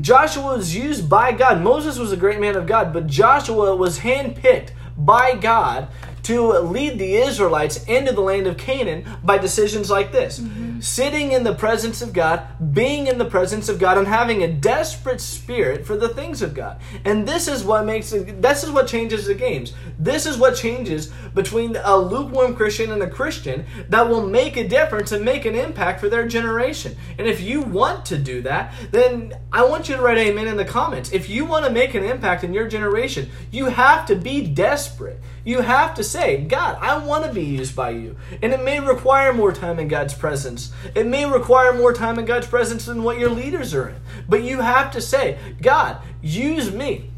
Joshua 0.00 0.56
was 0.56 0.74
used 0.74 1.08
by 1.08 1.32
God. 1.32 1.62
Moses 1.62 1.98
was 1.98 2.12
a 2.12 2.16
great 2.16 2.40
man 2.40 2.56
of 2.56 2.66
God, 2.66 2.92
but 2.92 3.06
Joshua 3.06 3.76
was 3.76 4.00
handpicked 4.00 4.70
by 4.96 5.34
God 5.34 5.88
to 6.24 6.52
lead 6.52 6.98
the 6.98 7.16
Israelites 7.16 7.84
into 7.84 8.12
the 8.12 8.20
land 8.20 8.46
of 8.46 8.56
Canaan 8.56 9.04
by 9.24 9.38
decisions 9.38 9.90
like 9.90 10.12
this. 10.12 10.38
Mm-hmm. 10.38 10.71
Sitting 10.82 11.30
in 11.30 11.44
the 11.44 11.54
presence 11.54 12.02
of 12.02 12.12
God, 12.12 12.42
being 12.74 13.06
in 13.06 13.18
the 13.18 13.24
presence 13.24 13.68
of 13.68 13.78
God, 13.78 13.98
and 13.98 14.08
having 14.08 14.42
a 14.42 14.52
desperate 14.52 15.20
spirit 15.20 15.86
for 15.86 15.96
the 15.96 16.08
things 16.08 16.42
of 16.42 16.54
God. 16.54 16.80
And 17.04 17.26
this 17.26 17.46
is 17.46 17.62
what 17.62 17.86
makes 17.86 18.10
this 18.10 18.64
is 18.64 18.70
what 18.72 18.88
changes 18.88 19.26
the 19.26 19.34
games. 19.34 19.74
This 19.96 20.26
is 20.26 20.36
what 20.36 20.56
changes 20.56 21.12
between 21.34 21.76
a 21.76 21.96
lukewarm 21.96 22.56
Christian 22.56 22.90
and 22.90 23.00
a 23.00 23.08
Christian 23.08 23.64
that 23.90 24.08
will 24.08 24.26
make 24.26 24.56
a 24.56 24.66
difference 24.66 25.12
and 25.12 25.24
make 25.24 25.44
an 25.44 25.54
impact 25.54 26.00
for 26.00 26.08
their 26.08 26.26
generation. 26.26 26.96
And 27.16 27.28
if 27.28 27.40
you 27.40 27.60
want 27.60 28.04
to 28.06 28.18
do 28.18 28.42
that, 28.42 28.74
then 28.90 29.34
I 29.52 29.64
want 29.64 29.88
you 29.88 29.94
to 29.94 30.02
write 30.02 30.18
amen 30.18 30.48
in 30.48 30.56
the 30.56 30.64
comments. 30.64 31.12
If 31.12 31.28
you 31.28 31.44
want 31.44 31.64
to 31.64 31.70
make 31.70 31.94
an 31.94 32.02
impact 32.02 32.42
in 32.42 32.52
your 32.52 32.66
generation, 32.66 33.30
you 33.52 33.66
have 33.66 34.04
to 34.06 34.16
be 34.16 34.44
desperate. 34.44 35.20
You 35.44 35.60
have 35.60 35.94
to 35.94 36.04
say, 36.04 36.44
God, 36.44 36.78
I 36.80 36.98
want 37.04 37.24
to 37.24 37.32
be 37.32 37.42
used 37.42 37.74
by 37.74 37.90
you. 37.90 38.16
And 38.42 38.52
it 38.52 38.62
may 38.62 38.80
require 38.80 39.32
more 39.32 39.52
time 39.52 39.78
in 39.78 39.88
God's 39.88 40.14
presence 40.14 40.71
It 40.94 41.06
may 41.06 41.24
require 41.24 41.72
more 41.72 41.92
time 41.92 42.18
in 42.18 42.24
God's 42.24 42.46
presence 42.46 42.86
than 42.86 43.02
what 43.02 43.18
your 43.18 43.30
leaders 43.30 43.74
are 43.74 43.90
in. 43.90 43.96
But 44.28 44.42
you 44.42 44.60
have 44.60 44.90
to 44.92 45.00
say, 45.00 45.38
God, 45.60 45.98
use 46.20 46.72
me. 46.72 47.10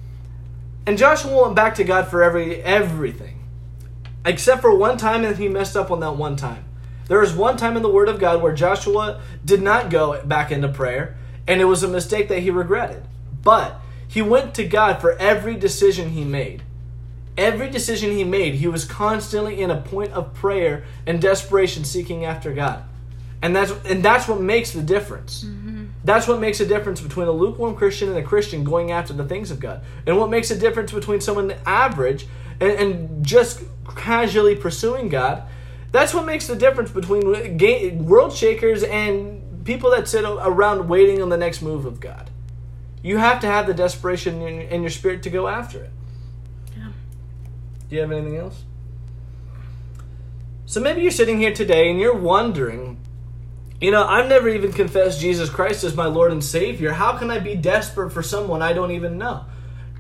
And 0.87 0.99
Joshua 0.99 1.43
went 1.43 1.55
back 1.55 1.75
to 1.77 1.85
God 1.85 2.09
for 2.09 2.23
every 2.23 2.63
everything. 2.63 3.45
Except 4.25 4.61
for 4.61 4.75
one 4.75 4.97
time 4.97 5.25
and 5.25 5.37
he 5.37 5.49
messed 5.49 5.77
up 5.77 5.91
on 5.91 6.01
that 6.01 6.17
one 6.17 6.37
time. 6.37 6.65
There 7.09 7.23
is 7.23 7.35
one 7.35 7.57
time 7.57 7.77
in 7.77 7.83
the 7.83 7.91
Word 7.91 8.09
of 8.09 8.19
God 8.19 8.43
where 8.43 8.55
Joshua 8.55 9.21
did 9.45 9.63
not 9.63 9.91
go 9.91 10.23
back 10.25 10.51
into 10.51 10.69
prayer, 10.69 11.17
and 11.47 11.61
it 11.61 11.67
was 11.67 11.83
a 11.83 11.89
mistake 11.89 12.29
that 12.29 12.41
he 12.41 12.51
regretted. 12.51 13.05
But 13.43 13.81
he 14.09 14.23
went 14.23 14.55
to 14.55 14.67
God 14.67 15.01
for 15.01 15.13
every 15.19 15.57
decision 15.57 16.11
he 16.11 16.25
made. 16.25 16.63
Every 17.37 17.69
decision 17.69 18.13
he 18.13 18.25
made, 18.25 18.55
he 18.55 18.69
was 18.69 18.85
constantly 18.85 19.61
in 19.61 19.71
a 19.71 19.81
point 19.81 20.13
of 20.13 20.33
prayer 20.35 20.85
and 21.07 21.21
desperation 21.21 21.85
seeking 21.85 22.25
after 22.25 22.53
God. 22.55 22.85
And 23.45 23.55
that's 23.55 23.73
and 23.85 24.03
that's 24.03 24.27
what 24.27 24.41
makes 24.41 24.73
the 24.73 24.83
difference. 24.83 25.45
Mm-hmm. 25.45 25.85
That's 26.03 26.27
what 26.27 26.41
makes 26.41 26.61
a 26.61 26.67
difference 26.67 27.01
between 27.01 27.29
a 27.29 27.33
lukewarm 27.33 27.75
Christian 27.75 28.09
and 28.09 28.19
a 28.19 28.23
Christian 28.23 28.65
going 28.65 28.91
after 28.91 29.13
the 29.13 29.25
things 29.25 29.51
of 29.51 29.61
God. 29.61 29.83
And 30.07 30.19
what 30.19 30.31
makes 30.31 30.51
a 30.51 30.59
difference 30.59 30.93
between 30.93 31.21
someone 31.21 31.55
average 31.67 32.27
and, 32.61 32.73
and 32.73 33.25
just 33.25 33.63
casually 33.97 34.57
pursuing 34.57 35.09
God 35.09 35.45
that's 35.95 36.13
what 36.13 36.27
makes 36.27 36.49
the 36.49 36.57
difference 36.57 36.91
between 36.91 38.05
world 38.05 38.33
shakers 38.33 38.83
and 38.83 39.65
people 39.65 39.93
that 39.93 40.09
sit 40.09 40.25
around 40.25 40.89
waiting 40.89 41.23
on 41.23 41.29
the 41.29 41.37
next 41.37 41.63
move 41.63 41.87
of 41.87 42.01
God. 42.01 42.31
You 43.01 43.19
have 43.19 43.39
to 43.43 43.47
have 43.47 43.69
the 43.69 43.75
desperation 43.75 44.43
in 44.43 44.83
your 44.83 44.91
spirit 44.91 45.23
to 45.23 45.31
go 45.31 45.47
after 45.47 45.85
it. 45.85 45.91
Yeah. 46.77 46.89
Do 47.89 47.95
you 47.95 48.01
have 48.01 48.11
anything 48.11 48.37
else? 48.37 48.65
So 50.67 50.81
maybe 50.81 51.01
you're 51.01 51.13
sitting 51.13 51.39
here 51.39 51.55
today 51.55 51.89
and 51.89 52.01
you're 52.01 52.17
wondering, 52.17 52.99
you 53.81 53.91
know, 53.91 54.05
I've 54.05 54.29
never 54.29 54.49
even 54.49 54.73
confessed 54.73 55.21
Jesus 55.21 55.51
Christ 55.51 55.85
as 55.85 55.97
my 55.97 56.07
Lord 56.07 56.33
and 56.33 56.43
Savior. 56.43 56.93
How 56.93 57.17
can 57.17 57.31
I 57.31 57.39
be 57.39 57.55
desperate 57.55 58.11
for 58.11 58.23
someone 58.23 58.63
I 58.63 58.73
don't 58.73 58.93
even 58.93 59.19
know? 59.19 59.45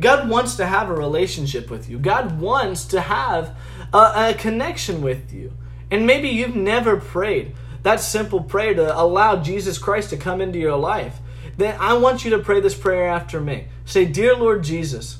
God 0.01 0.29
wants 0.29 0.57
to 0.57 0.67
have 0.67 0.89
a 0.89 0.95
relationship 0.95 1.71
with 1.71 1.89
you. 1.89 1.99
God 1.99 2.41
wants 2.41 2.85
to 2.87 3.01
have 3.01 3.57
a, 3.93 4.31
a 4.31 4.35
connection 4.39 5.03
with 5.03 5.33
you. 5.33 5.53
And 5.91 6.07
maybe 6.07 6.29
you've 6.29 6.57
never 6.57 6.97
prayed 6.97 7.55
that 7.83 8.01
simple 8.01 8.43
prayer 8.43 8.75
to 8.75 8.99
allow 8.99 9.37
Jesus 9.37 9.79
Christ 9.79 10.11
to 10.11 10.17
come 10.17 10.41
into 10.41 10.59
your 10.59 10.77
life. 10.77 11.19
Then 11.57 11.77
I 11.79 11.95
want 11.95 12.25
you 12.25 12.31
to 12.31 12.39
pray 12.39 12.61
this 12.61 12.75
prayer 12.75 13.09
after 13.09 13.41
me. 13.41 13.67
Say, 13.85 14.05
Dear 14.05 14.37
Lord 14.37 14.65
Jesus, 14.65 15.19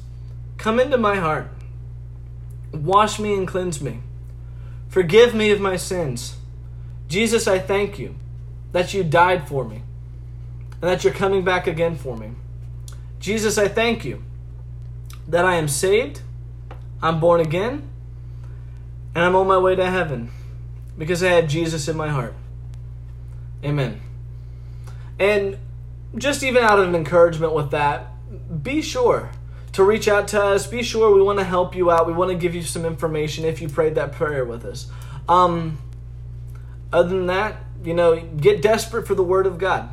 come 0.59 0.81
into 0.81 0.99
my 0.99 1.17
heart. 1.17 1.49
Wash 2.73 3.21
me 3.21 3.35
and 3.35 3.47
cleanse 3.47 3.81
me. 3.81 4.01
Forgive 4.89 5.35
me 5.35 5.51
of 5.51 5.61
my 5.61 5.77
sins. 5.77 6.37
Jesus, 7.09 7.47
I 7.47 7.59
thank 7.59 7.99
you 7.99 8.17
that 8.75 8.93
you 8.93 9.05
died 9.05 9.47
for 9.47 9.65
me 9.65 9.77
and 9.77 10.83
that 10.83 11.05
you're 11.05 11.13
coming 11.13 11.45
back 11.45 11.69
again 11.69 11.95
for 11.95 12.17
me. 12.17 12.33
Jesus, 13.21 13.57
I 13.57 13.69
thank 13.69 14.05
you 14.05 14.25
that 15.29 15.45
I 15.45 15.55
am 15.55 15.69
saved, 15.69 16.23
I'm 17.01 17.21
born 17.21 17.41
again, 17.41 17.89
and 19.15 19.25
I'm 19.25 19.37
on 19.37 19.47
my 19.47 19.59
way 19.59 19.77
to 19.77 19.89
heaven 19.89 20.29
because 20.99 21.23
I 21.23 21.29
have 21.31 21.47
Jesus 21.47 21.87
in 21.87 21.97
my 21.97 22.09
heart. 22.09 22.35
Amen. 23.65 24.01
And 25.21 25.57
just 26.17 26.43
even 26.43 26.65
out 26.65 26.81
of 26.81 26.89
an 26.89 26.97
encouragement 26.97 27.55
with 27.55 27.71
that, 27.71 28.09
be 28.61 28.83
sure 28.83 29.31
to 29.75 29.85
reach 29.85 30.09
out 30.09 30.27
to 30.29 30.43
us. 30.43 30.67
Be 30.67 30.83
sure 30.83 31.15
we 31.15 31.23
want 31.23 31.39
to 31.39 31.45
help 31.45 31.77
you 31.77 31.93
out. 31.93 32.09
We 32.09 32.13
want 32.13 32.33
to 32.33 32.37
give 32.37 32.57
you 32.57 32.63
some 32.63 32.85
information 32.85 33.45
if 33.45 33.63
you 33.63 33.69
prayed 33.69 33.95
that 33.95 34.11
prayer 34.11 34.45
with 34.45 34.65
us. 34.65 34.91
Um, 35.29 35.79
other 36.93 37.11
than 37.11 37.27
that, 37.27 37.64
you 37.85 37.95
know, 37.95 38.21
get 38.21 38.63
desperate 38.63 39.07
for 39.07 39.15
the 39.15 39.25
Word 39.25 39.47
of 39.47 39.59
God. 39.59 39.91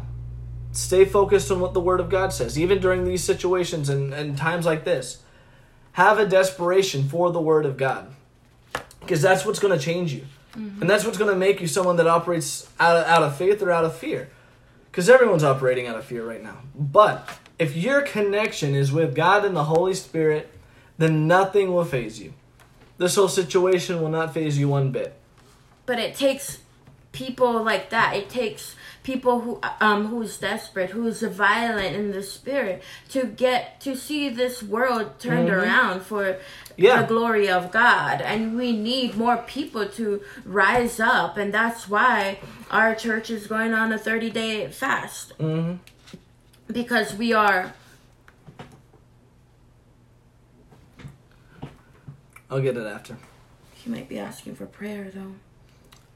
Stay 0.72 1.06
focused 1.06 1.52
on 1.52 1.60
what 1.60 1.74
the 1.74 1.82
Word 1.82 2.00
of 2.00 2.10
God 2.10 2.32
says, 2.32 2.58
even 2.58 2.80
during 2.80 3.04
these 3.04 3.24
situations 3.24 3.90
and, 3.90 4.14
and 4.14 4.38
times 4.38 4.66
like 4.66 4.86
this. 4.86 5.22
Have 5.94 6.20
a 6.20 6.26
desperation 6.26 7.10
for 7.10 7.32
the 7.32 7.42
Word 7.42 7.66
of 7.66 7.76
God 7.76 8.14
because 9.02 9.22
that's 9.22 9.46
what's 9.46 9.60
going 9.60 9.78
to 9.78 9.84
change 9.84 10.14
you. 10.14 10.26
Mm-hmm. 10.56 10.82
And 10.82 10.90
that's 10.90 11.06
what's 11.06 11.18
going 11.18 11.32
to 11.32 11.38
make 11.38 11.60
you 11.60 11.68
someone 11.68 11.98
that 11.98 12.08
operates 12.08 12.70
out 12.80 12.98
of, 12.98 13.06
out 13.06 13.24
of 13.24 13.36
faith 13.36 13.62
or 13.62 13.72
out 13.72 13.86
of 13.86 13.96
fear. 13.96 14.30
Because 14.90 15.10
everyone's 15.10 15.44
operating 15.44 15.88
out 15.88 15.96
of 15.96 16.06
fear 16.06 16.26
right 16.26 16.44
now. 16.44 16.60
But 16.76 17.28
if 17.58 17.76
your 17.76 18.02
connection 18.02 18.76
is 18.76 18.92
with 18.92 19.16
God 19.16 19.46
and 19.46 19.56
the 19.56 19.66
Holy 19.66 19.94
Spirit, 19.94 20.52
then 20.98 21.28
nothing 21.28 21.74
will 21.74 21.86
faze 21.86 22.20
you. 22.20 22.34
This 22.98 23.16
whole 23.16 23.30
situation 23.30 24.02
will 24.02 24.10
not 24.10 24.34
faze 24.34 24.58
you 24.58 24.68
one 24.68 24.92
bit. 24.92 25.18
But 25.86 25.98
it 25.98 26.16
takes 26.16 26.60
people 27.12 27.64
like 27.64 27.90
that. 27.90 28.16
It 28.16 28.30
takes 28.30 28.76
people 29.04 29.42
who 29.42 29.60
um 29.80 30.08
who's 30.08 30.38
desperate, 30.38 30.92
who's 30.92 31.22
violent 31.22 31.96
in 31.96 32.12
the 32.12 32.24
spirit, 32.24 32.84
to 33.10 33.26
get 33.26 33.80
to 33.82 33.96
see 33.96 34.30
this 34.30 34.62
world 34.64 35.20
turned 35.20 35.50
mm-hmm. 35.50 35.60
around 35.60 36.02
for 36.02 36.38
yeah. 36.78 37.02
the 37.02 37.08
glory 37.08 37.50
of 37.50 37.72
God. 37.72 38.22
And 38.22 38.56
we 38.56 38.72
need 38.72 39.16
more 39.16 39.38
people 39.38 39.88
to 39.90 40.22
rise 40.46 41.00
up, 41.00 41.38
and 41.38 41.54
that's 41.54 41.90
why 41.90 42.40
our 42.70 42.96
church 42.96 43.30
is 43.30 43.48
going 43.48 43.74
on 43.74 43.92
a 43.92 43.98
thirty 43.98 44.30
day 44.30 44.68
fast 44.70 45.38
mm-hmm. 45.38 45.78
because 46.72 47.14
we 47.16 47.34
are. 47.34 47.74
I'll 52.50 52.62
get 52.62 52.76
it 52.76 52.86
after. 52.86 53.18
He 53.74 53.90
might 53.90 54.10
be 54.10 54.20
asking 54.20 54.56
for 54.56 54.66
prayer 54.66 55.10
though. 55.14 55.36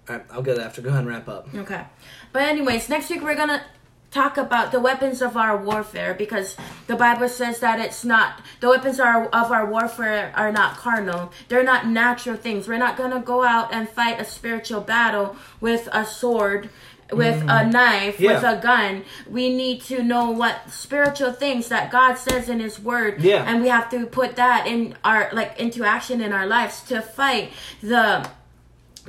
All 0.07 0.15
right, 0.17 0.25
I'll 0.31 0.41
get 0.41 0.57
it 0.57 0.61
after. 0.61 0.81
Go 0.81 0.89
ahead 0.89 1.01
and 1.01 1.09
wrap 1.09 1.27
up. 1.27 1.47
Okay. 1.53 1.83
But 2.31 2.43
anyways, 2.43 2.89
next 2.89 3.09
week 3.09 3.23
we're 3.23 3.35
gonna 3.35 3.63
talk 4.11 4.37
about 4.37 4.71
the 4.71 4.79
weapons 4.79 5.21
of 5.21 5.35
our 5.35 5.57
warfare 5.57 6.13
because 6.13 6.55
the 6.87 6.95
Bible 6.95 7.27
says 7.27 7.59
that 7.59 7.79
it's 7.79 8.05
not 8.05 8.41
the 8.61 8.69
weapons 8.69 8.99
are, 8.99 9.25
of 9.25 9.51
our 9.51 9.65
warfare 9.65 10.31
are 10.35 10.51
not 10.51 10.77
carnal. 10.77 11.33
They're 11.49 11.63
not 11.63 11.87
natural 11.87 12.37
things. 12.37 12.67
We're 12.67 12.77
not 12.77 12.97
gonna 12.97 13.19
go 13.19 13.43
out 13.43 13.73
and 13.73 13.89
fight 13.89 14.19
a 14.19 14.25
spiritual 14.25 14.81
battle 14.81 15.35
with 15.59 15.89
a 15.91 16.05
sword 16.05 16.69
with 17.11 17.43
mm. 17.43 17.61
a 17.61 17.69
knife, 17.69 18.19
yeah. 18.19 18.33
with 18.33 18.43
a 18.43 18.61
gun. 18.61 19.03
We 19.29 19.55
need 19.55 19.81
to 19.83 20.01
know 20.01 20.31
what 20.31 20.71
spiritual 20.71 21.33
things 21.33 21.69
that 21.69 21.91
God 21.91 22.15
says 22.15 22.49
in 22.49 22.59
His 22.59 22.79
Word, 22.79 23.21
yeah. 23.21 23.43
and 23.47 23.61
we 23.61 23.69
have 23.69 23.89
to 23.91 24.05
put 24.07 24.35
that 24.37 24.65
in 24.65 24.95
our 25.03 25.29
like 25.31 25.59
into 25.59 25.83
action 25.83 26.21
in 26.21 26.33
our 26.33 26.47
lives 26.47 26.81
to 26.83 27.01
fight 27.01 27.51
the 27.81 28.27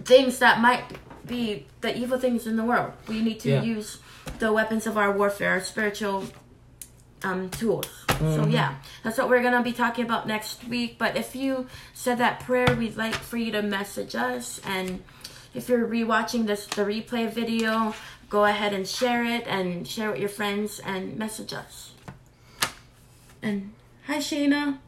things 0.05 0.39
that 0.39 0.61
might 0.61 0.85
be 1.27 1.67
the 1.81 1.97
evil 1.97 2.19
things 2.19 2.47
in 2.47 2.57
the 2.57 2.65
world. 2.65 2.93
We 3.09 3.23
need 3.23 3.41
to 3.41 3.51
yeah. 3.51 3.63
use 3.63 3.99
the 4.39 4.53
weapons 4.53 4.87
of 4.87 4.97
our 4.97 5.13
warfare, 5.13 5.53
our 5.53 5.61
spiritual 5.61 6.25
um, 7.23 7.51
tools. 7.51 7.87
Mm-hmm. 8.09 8.35
So 8.35 8.47
yeah, 8.49 8.77
that's 9.03 9.19
what 9.19 9.29
we're 9.29 9.43
gonna 9.43 9.63
be 9.63 9.73
talking 9.73 10.05
about 10.05 10.27
next 10.27 10.65
week. 10.69 10.99
But 10.99 11.17
if 11.17 11.35
you 11.35 11.67
said 11.95 12.19
that 12.19 12.41
prayer, 12.41 12.75
we'd 12.75 12.97
like 12.97 13.15
for 13.15 13.37
you 13.37 13.53
to 13.53 13.63
message 13.63 14.15
us. 14.15 14.61
And 14.65 15.03
if 15.55 15.69
you're 15.69 15.87
rewatching 15.87 16.47
this 16.47 16.67
the 16.67 16.83
replay 16.83 17.31
video, 17.31 17.95
go 18.29 18.45
ahead 18.45 18.73
and 18.73 18.87
share 18.87 19.25
it 19.25 19.47
and 19.47 19.87
share 19.87 20.11
with 20.11 20.21
your 20.21 20.29
friends 20.29 20.81
and 20.81 21.17
message 21.17 21.53
us. 21.53 21.93
And 23.43 23.73
hi 24.07 24.19
Shayna. 24.19 24.79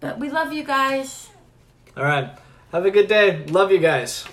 But 0.00 0.18
we 0.18 0.30
love 0.30 0.52
you 0.52 0.64
guys. 0.64 1.28
All 1.96 2.04
right. 2.04 2.30
Have 2.72 2.86
a 2.86 2.90
good 2.90 3.08
day. 3.08 3.44
Love 3.46 3.70
you 3.70 3.78
guys. 3.78 4.24